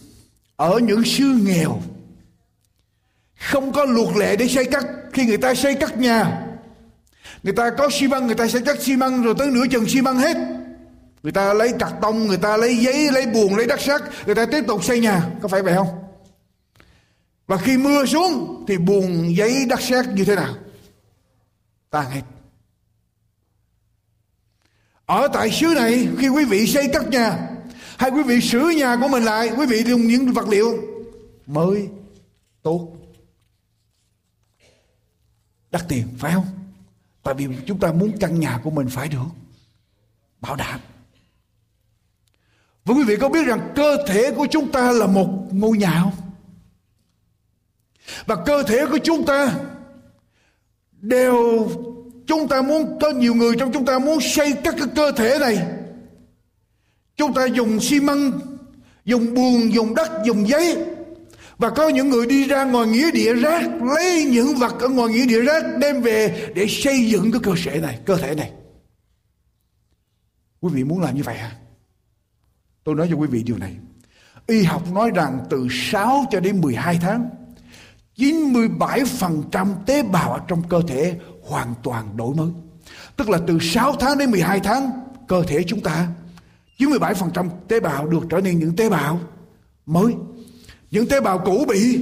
[0.60, 1.82] ở những xứ nghèo,
[3.38, 6.46] không có luật lệ để xây cất khi người ta xây cất nhà,
[7.42, 9.88] người ta có xi măng, người ta xây cắt xi măng rồi tới nửa chừng
[9.88, 10.36] xi măng hết.
[11.22, 14.34] Người ta lấy cạc tông, người ta lấy giấy, lấy buồn lấy đất sắt, người
[14.34, 15.22] ta tiếp tục xây nhà.
[15.42, 15.88] Có phải vậy không?
[17.46, 20.54] Và khi mưa xuống thì buồn giấy, đất sét như thế nào?
[21.90, 22.22] Tan hết.
[25.06, 27.50] Ở tại xứ này, khi quý vị xây cất nhà
[28.00, 30.78] hay quý vị sửa nhà của mình lại, quý vị dùng những vật liệu
[31.46, 31.88] mới,
[32.62, 32.88] tốt.
[35.70, 36.46] Đắt tiền, phải không?
[37.22, 39.26] Tại vì chúng ta muốn căn nhà của mình phải được
[40.40, 40.80] bảo đảm.
[42.84, 46.00] Và quý vị có biết rằng cơ thể của chúng ta là một ngôi nhà
[46.02, 46.30] không?
[48.26, 49.54] Và cơ thể của chúng ta
[51.00, 51.68] đều,
[52.26, 55.38] chúng ta muốn có nhiều người trong chúng ta muốn xây các cái cơ thể
[55.40, 55.79] này
[57.20, 58.40] Chúng ta dùng xi măng,
[59.04, 60.84] dùng buồn, dùng đất, dùng giấy.
[61.58, 65.12] Và có những người đi ra ngoài nghĩa địa rác, lấy những vật ở ngoài
[65.12, 68.52] nghĩa địa rác đem về để xây dựng cái cơ thể này, cơ thể này.
[70.60, 71.52] Quý vị muốn làm như vậy hả?
[72.84, 73.76] Tôi nói cho quý vị điều này.
[74.46, 77.30] Y học nói rằng từ 6 cho đến 12 tháng,
[78.16, 82.50] 97% tế bào ở trong cơ thể hoàn toàn đổi mới.
[83.16, 84.90] Tức là từ 6 tháng đến 12 tháng,
[85.28, 86.08] cơ thể chúng ta
[86.80, 89.20] 97% tế bào được trở nên những tế bào
[89.86, 90.14] mới.
[90.90, 92.00] Những tế bào cũ bị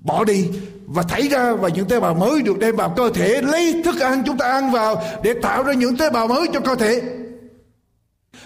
[0.00, 0.48] bỏ đi
[0.86, 4.00] và thảy ra và những tế bào mới được đem vào cơ thể lấy thức
[4.00, 7.02] ăn chúng ta ăn vào để tạo ra những tế bào mới cho cơ thể.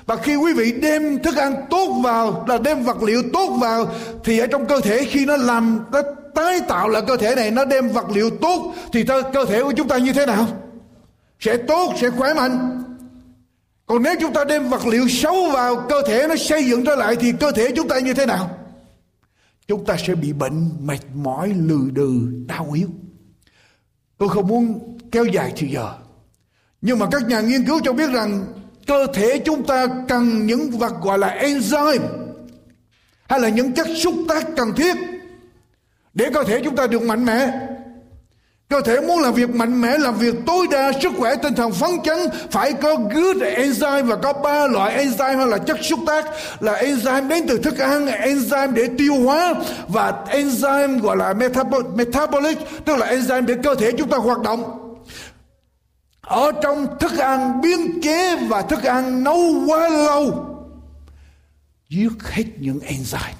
[0.06, 3.88] Và khi quý vị đem thức ăn tốt vào là đem vật liệu tốt vào
[4.24, 6.02] thì ở trong cơ thể khi nó làm nó
[6.34, 9.72] tái tạo lại cơ thể này nó đem vật liệu tốt thì cơ thể của
[9.76, 10.46] chúng ta như thế nào?
[11.40, 12.75] Sẽ tốt, sẽ khỏe mạnh.
[13.86, 16.96] Còn nếu chúng ta đem vật liệu xấu vào cơ thể nó xây dựng trở
[16.96, 18.56] lại thì cơ thể chúng ta như thế nào?
[19.68, 22.88] chúng ta sẽ bị bệnh mệt mỏi, lừ đừ, đau yếu.
[24.18, 25.94] Tôi không muốn kéo dài thì giờ.
[26.80, 28.46] Nhưng mà các nhà nghiên cứu cho biết rằng
[28.86, 32.00] cơ thể chúng ta cần những vật gọi là enzyme
[33.28, 34.96] hay là những chất xúc tác cần thiết
[36.14, 37.68] để cơ thể chúng ta được mạnh mẽ.
[38.68, 41.72] Cơ thể muốn làm việc mạnh mẽ, làm việc tối đa, sức khỏe tinh thần
[41.72, 42.18] phấn chấn,
[42.50, 46.24] phải có good enzyme và có ba loại enzyme hay là chất xúc tác
[46.60, 49.54] là enzyme đến từ thức ăn, enzyme để tiêu hóa
[49.88, 51.34] và enzyme gọi là
[51.94, 54.78] metabolic, tức là enzyme để cơ thể chúng ta hoạt động.
[56.20, 60.46] Ở trong thức ăn biến chế và thức ăn nấu quá lâu,
[61.88, 63.36] giết hết những enzyme.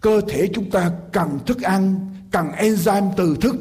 [0.00, 3.56] Cơ thể chúng ta cần thức ăn, cần enzyme từ thức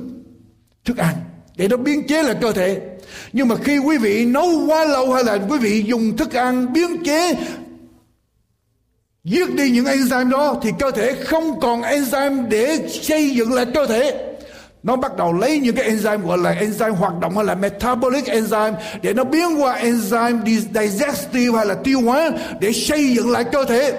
[0.89, 1.15] thức ăn
[1.55, 2.79] để nó biến chế lại cơ thể.
[3.33, 6.73] Nhưng mà khi quý vị nấu quá lâu hay là quý vị dùng thức ăn
[6.73, 7.33] biến chế,
[9.23, 13.65] giết đi những enzyme đó, thì cơ thể không còn enzyme để xây dựng lại
[13.73, 14.25] cơ thể.
[14.83, 18.25] Nó bắt đầu lấy những cái enzyme gọi là enzyme hoạt động hay là metabolic
[18.25, 23.43] enzyme để nó biến qua enzyme digestive hay là tiêu hóa để xây dựng lại
[23.43, 23.93] cơ thể.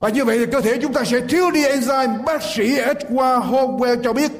[0.00, 2.24] Và như vậy thì cơ thể chúng ta sẽ thiếu đi enzyme.
[2.24, 4.30] Bác sĩ Edward Howell cho biết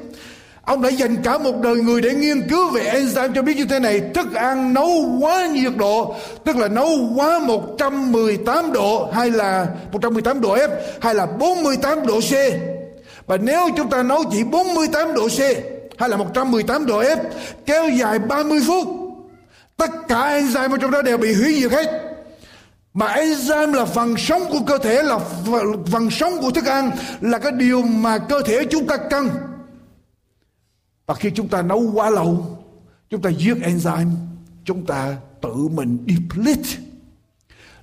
[0.65, 3.65] Ông đã dành cả một đời người để nghiên cứu về enzyme cho biết như
[3.65, 4.01] thế này.
[4.13, 10.41] Thức ăn nấu quá nhiệt độ, tức là nấu quá 118 độ hay là 118
[10.41, 10.69] độ F
[11.01, 12.33] hay là 48 độ C.
[13.27, 15.39] Và nếu chúng ta nấu chỉ 48 độ C
[15.97, 17.17] hay là 118 độ F
[17.65, 18.87] kéo dài 30 phút,
[19.77, 21.87] tất cả enzyme ở trong đó đều bị hủy diệt hết.
[22.93, 25.19] Mà enzyme là phần sống của cơ thể, là
[25.91, 26.91] phần sống của thức ăn,
[27.21, 29.29] là cái điều mà cơ thể chúng ta cần.
[31.05, 32.59] Và khi chúng ta nấu quá lâu,
[33.09, 34.09] chúng ta giết enzyme,
[34.65, 36.69] chúng ta tự mình deplete,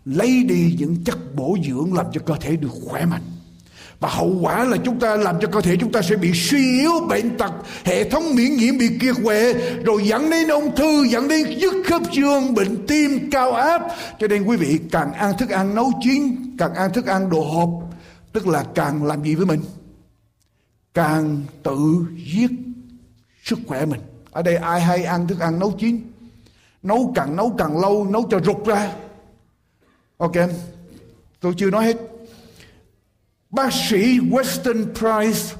[0.04, 3.22] lấy đi những chất bổ dưỡng làm cho cơ thể được khỏe mạnh.
[4.00, 6.80] Và hậu quả là chúng ta làm cho cơ thể chúng ta sẽ bị suy
[6.80, 7.52] yếu, bệnh tật,
[7.84, 9.52] hệ thống miễn nhiễm bị kiệt quệ,
[9.84, 13.82] rồi dẫn đến ung thư, dẫn đến dứt khớp xương, bệnh tim, cao áp.
[14.18, 17.44] Cho nên quý vị càng ăn thức ăn nấu chín, càng ăn thức ăn đồ
[17.44, 17.70] hộp,
[18.32, 19.60] tức là càng làm gì với mình?
[20.94, 22.50] Càng tự giết
[23.44, 24.00] sức khỏe mình.
[24.30, 26.12] Ở đây ai hay ăn thức ăn nấu chín.
[26.82, 28.92] Nấu càng nấu càng lâu, nấu cho rụt ra.
[30.16, 30.36] Ok
[31.40, 31.96] tôi chưa nói hết.
[33.50, 35.56] Bác sĩ Western Price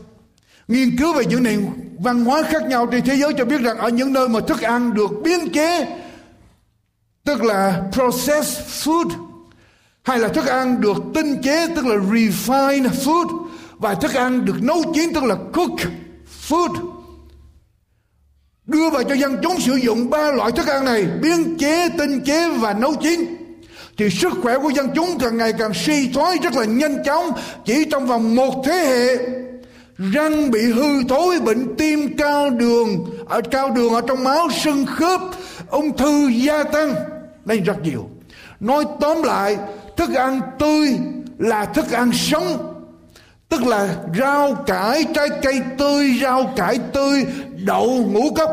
[0.69, 1.67] nghiên cứu về những nền
[1.99, 4.61] văn hóa khác nhau trên thế giới cho biết rằng ở những nơi mà thức
[4.61, 6.01] ăn được biến chế,
[7.25, 9.11] tức là processed food,
[10.03, 14.63] hay là thức ăn được tinh chế, tức là refined food, và thức ăn được
[14.63, 15.87] nấu chín, tức là cooked
[16.49, 17.00] food
[18.71, 22.21] đưa vào cho dân chúng sử dụng ba loại thức ăn này, biến chế, tinh
[22.21, 23.37] chế và nấu chín.
[23.97, 27.31] Thì sức khỏe của dân chúng càng ngày càng suy thoái rất là nhanh chóng,
[27.65, 29.17] chỉ trong vòng một thế hệ.
[30.13, 34.87] Răng bị hư thối, bệnh tim cao đường, ở, cao đường ở trong máu sưng
[34.87, 35.21] khớp,
[35.71, 36.95] ung thư gia tăng.
[37.45, 38.09] Đây rất nhiều.
[38.61, 39.57] Nói tóm lại,
[39.97, 40.99] thức ăn tươi
[41.39, 42.75] là thức ăn sống
[43.51, 47.27] tức là rau cải trái cây tươi rau cải tươi
[47.65, 48.51] đậu ngũ cốc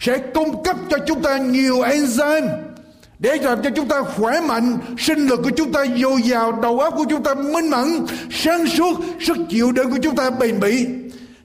[0.00, 2.48] sẽ cung cấp cho chúng ta nhiều enzyme
[3.18, 6.80] để làm cho chúng ta khỏe mạnh sinh lực của chúng ta dồi dào đầu
[6.80, 10.60] óc của chúng ta minh mẫn sáng suốt sức chịu đựng của chúng ta bền
[10.60, 10.86] bỉ.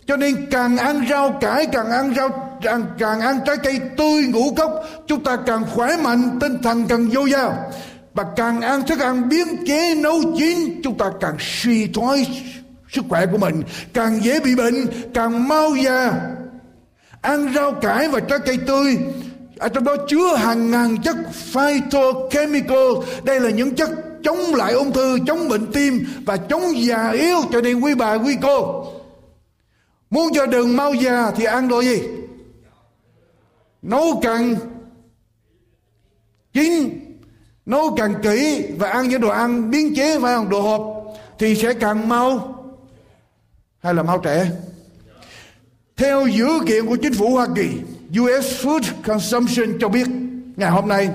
[0.08, 4.24] Cho nên càng ăn rau cải càng ăn rau càng, càng ăn trái cây tươi
[4.24, 4.72] ngũ cốc
[5.08, 7.72] chúng ta càng khỏe mạnh tinh thần càng dồi dào.
[8.14, 12.26] Và càng ăn thức ăn biến chế nấu chín chúng ta càng suy thoái
[12.92, 13.64] sức khỏe của mình,
[13.94, 16.14] càng dễ bị bệnh, càng mau già.
[17.22, 18.98] Ăn rau cải và trái cây tươi
[19.58, 22.88] ở trong đó chứa hàng ngàn chất phytochemical.
[23.24, 23.90] Đây là những chất
[24.24, 28.14] chống lại ung thư, chống bệnh tim và chống già yếu cho nên quý bà,
[28.14, 28.86] quý cô,
[30.10, 32.02] muốn cho đường mau già thì ăn đồ gì?
[33.82, 34.56] Nấu càng
[36.54, 37.00] chín,
[37.66, 40.50] nấu càng kỹ và ăn những đồ ăn biến chế phải không?
[40.50, 41.06] Đồ hộp
[41.40, 42.59] thì sẽ càng mau
[43.84, 44.52] hay là mau trẻ?
[45.98, 47.70] Theo dữ kiện của chính phủ Hoa Kỳ
[48.20, 50.08] US Food Consumption cho biết,
[50.56, 51.10] ngày hôm nay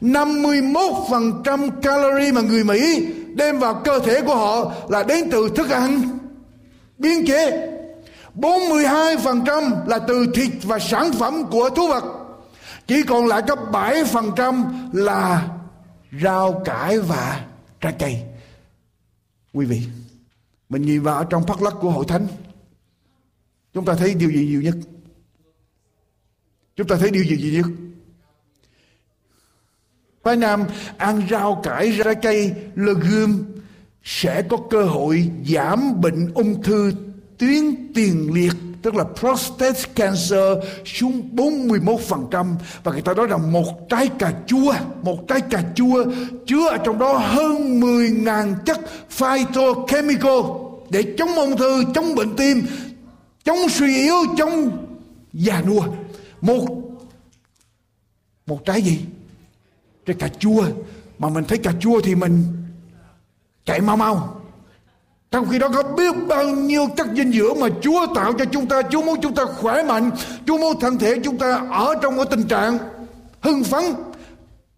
[0.00, 5.70] 51% calorie mà người Mỹ đem vào cơ thể của họ là đến từ thức
[5.70, 6.18] ăn.
[6.98, 7.68] Biến chế
[8.34, 12.04] 42% là từ thịt và sản phẩm của thú vật.
[12.86, 15.48] Chỉ còn lại có 7% là
[16.22, 17.40] rau cải và
[17.80, 18.22] trái cây.
[19.52, 19.82] Quý vị
[20.68, 22.26] mình nhìn vào trong phát lắc của hội thánh
[23.76, 24.74] Chúng ta thấy điều gì nhiều nhất?
[26.76, 27.66] Chúng ta thấy điều gì nhiều nhất?
[30.22, 30.64] Phái Nam
[30.96, 33.34] ăn rau cải, ra cây, legume,
[34.02, 36.92] sẽ có cơ hội giảm bệnh ung thư
[37.38, 38.54] tuyến tiền liệt
[38.86, 44.74] tức là prostate cancer xuống 41% và người ta nói rằng một trái cà chua,
[45.02, 46.04] một trái cà chua
[46.46, 48.80] chứa ở trong đó hơn 10.000 chất
[49.10, 50.40] phytochemical
[50.90, 52.66] để chống ung thư, chống bệnh tim,
[53.44, 54.86] chống suy yếu, chống
[55.32, 55.82] già nua.
[56.40, 56.66] Một
[58.46, 59.00] một trái gì?
[60.06, 60.64] Trái cà chua
[61.18, 62.44] mà mình thấy cà chua thì mình
[63.64, 64.40] chạy mau mau
[65.36, 68.66] trong khi đó có biết bao nhiêu chất dinh dưỡng mà Chúa tạo cho chúng
[68.66, 68.82] ta.
[68.90, 70.10] Chúa muốn chúng ta khỏe mạnh.
[70.46, 72.78] Chúa muốn thân thể chúng ta ở trong một tình trạng
[73.40, 73.84] hưng phấn.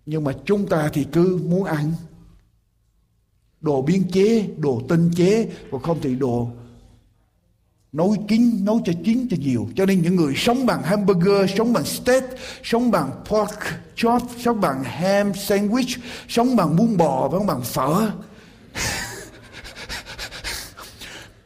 [0.06, 1.92] Nhưng mà chúng ta thì cứ muốn ăn
[3.61, 6.48] đồ biến chế, đồ tinh chế, và không thì đồ
[7.92, 9.68] nấu chín, nấu cho chín cho nhiều.
[9.76, 12.24] Cho nên những người sống bằng hamburger, sống bằng steak,
[12.62, 13.59] sống bằng pork
[13.96, 15.98] chop, sống bằng ham sandwich,
[16.28, 18.11] sống bằng bún bò, sống bằng phở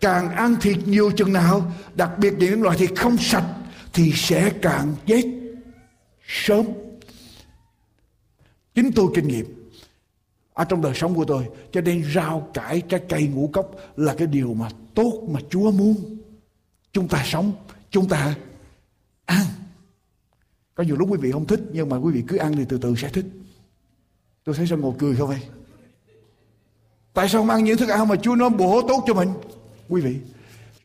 [0.03, 3.55] càng ăn thịt nhiều chừng nào, đặc biệt những loại thịt không sạch,
[3.93, 5.25] thì sẽ càng chết
[6.27, 6.67] sớm.
[8.75, 9.47] Chính tôi kinh nghiệm
[10.53, 14.15] ở trong đời sống của tôi, cho nên rau cải trái cây ngũ cốc là
[14.15, 16.19] cái điều mà tốt mà Chúa muốn
[16.93, 17.53] chúng ta sống,
[17.91, 18.35] chúng ta
[19.25, 19.47] ăn.
[20.75, 22.79] Có nhiều lúc quý vị không thích, nhưng mà quý vị cứ ăn thì từ
[22.79, 23.27] từ sẽ thích.
[24.45, 25.41] Tôi thấy sao ngồi cười không vậy?
[27.13, 29.29] Tại sao không ăn những thức ăn mà Chúa nói bổ tốt cho mình?
[29.93, 30.17] Quý vị,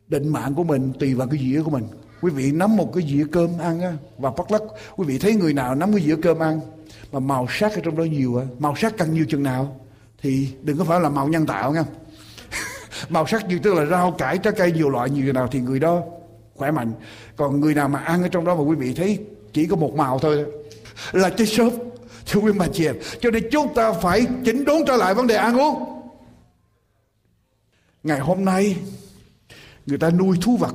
[0.08, 1.88] định mạng của mình tùy vào cái dĩa của mình.
[2.22, 4.62] Quý vị nắm một cái dĩa cơm ăn á, và bắt lắc,
[4.96, 6.60] quý vị thấy người nào nắm cái dĩa cơm ăn
[7.12, 9.80] mà màu sắc ở trong đó nhiều á, màu sắc càng nhiều chừng nào
[10.22, 11.84] thì đừng có phải là màu nhân tạo nha.
[13.10, 15.80] Màu sắc nhiều tức là rau cải, trái cây nhiều loại nhiều nào thì người
[15.80, 16.02] đó
[16.56, 16.92] khỏe mạnh.
[17.36, 19.20] Còn người nào mà ăn ở trong đó mà quý vị thấy
[19.54, 20.46] chỉ có một màu thôi,
[21.12, 21.70] là chết sớm
[22.26, 25.28] thưa quý bà chị em, cho nên chúng ta phải chỉnh đốn trở lại vấn
[25.28, 25.97] đề ăn uống
[28.04, 28.78] ngày hôm nay,
[29.86, 30.74] người ta nuôi thú vật.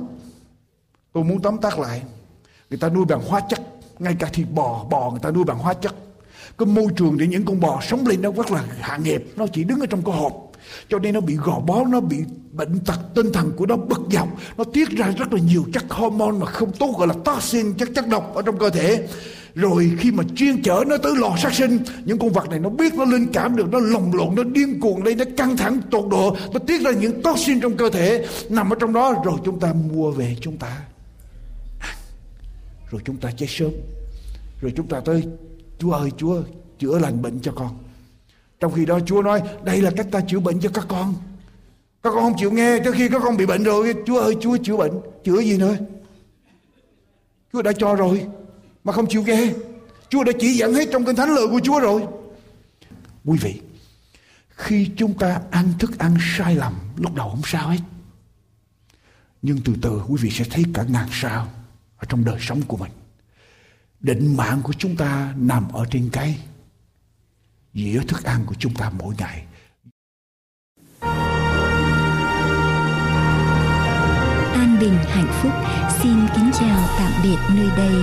[1.13, 2.01] Tôi muốn tóm tắt lại,
[2.69, 3.61] người ta nuôi bằng hóa chất,
[3.99, 5.95] ngay cả thịt bò bò người ta nuôi bằng hóa chất.
[6.57, 9.47] Cái môi trường để những con bò sống lên nó rất là hạ nghiệp, nó
[9.53, 10.51] chỉ đứng ở trong cái hộp.
[10.89, 12.17] Cho nên nó bị gò bó, nó bị
[12.51, 14.27] bệnh tật, tinh thần của nó bực dọc.
[14.57, 17.89] Nó tiết ra rất là nhiều chất hormone mà không tốt, gọi là toxin, chất
[17.95, 19.07] chất độc ở trong cơ thể
[19.55, 22.69] rồi khi mà chuyên chở nó tới lò sát sinh, những con vật này nó
[22.69, 25.79] biết nó linh cảm được, nó lồng lộn, nó điên cuồng lên, nó căng thẳng,
[25.91, 29.39] tột độ, nó tiết ra những toxin trong cơ thể, nằm ở trong đó, rồi
[29.45, 30.81] chúng ta mua về chúng ta
[32.93, 33.71] rồi chúng ta chết sớm.
[34.61, 35.23] Rồi chúng ta tới,
[35.79, 36.41] chúa ơi, chúa,
[36.79, 37.77] chữa lành bệnh cho con.
[38.59, 41.13] Trong khi đó chúa nói, đây là cách ta chữa bệnh cho các con.
[42.03, 44.57] Các con không chịu nghe, tới khi các con bị bệnh rồi, chúa ơi, chúa
[44.63, 44.91] chữa bệnh.
[45.23, 45.75] Chữa gì nữa?
[47.53, 48.25] Chúa đã cho rồi
[48.83, 49.53] mà không chịu nghe.
[50.09, 52.03] Chúa đã chỉ dẫn hết trong kinh thánh lời của Chúa rồi.
[53.25, 53.61] Quý vị,
[54.49, 57.79] khi chúng ta ăn thức ăn sai lầm, lúc đầu không sao hết.
[59.41, 61.47] Nhưng từ từ quý vị sẽ thấy cả ngàn sao
[61.97, 62.91] ở trong đời sống của mình.
[63.99, 66.39] Định mạng của chúng ta nằm ở trên cái
[67.73, 69.45] dĩa thức ăn của chúng ta mỗi ngày.
[74.83, 75.51] Bình hạnh phúc
[76.01, 77.95] xin kính chào tạm biệt nơi đây.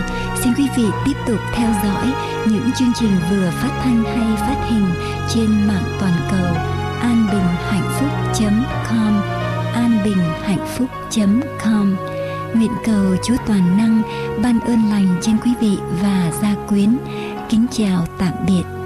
[0.42, 2.12] Xin quý vị tiếp tục theo dõi
[2.46, 4.86] những chương trình vừa phát thanh hay phát hình
[5.34, 6.54] trên mạng toàn cầu
[7.00, 9.22] anbinhhạnhphúc.com
[9.74, 11.96] anbinhhạnhphúc.com
[12.54, 14.02] Nguyện cầu Chúa Toàn Năng
[14.42, 16.98] ban ơn lành trên quý vị và gia quyến.
[17.48, 18.79] Kính chào tạm biệt.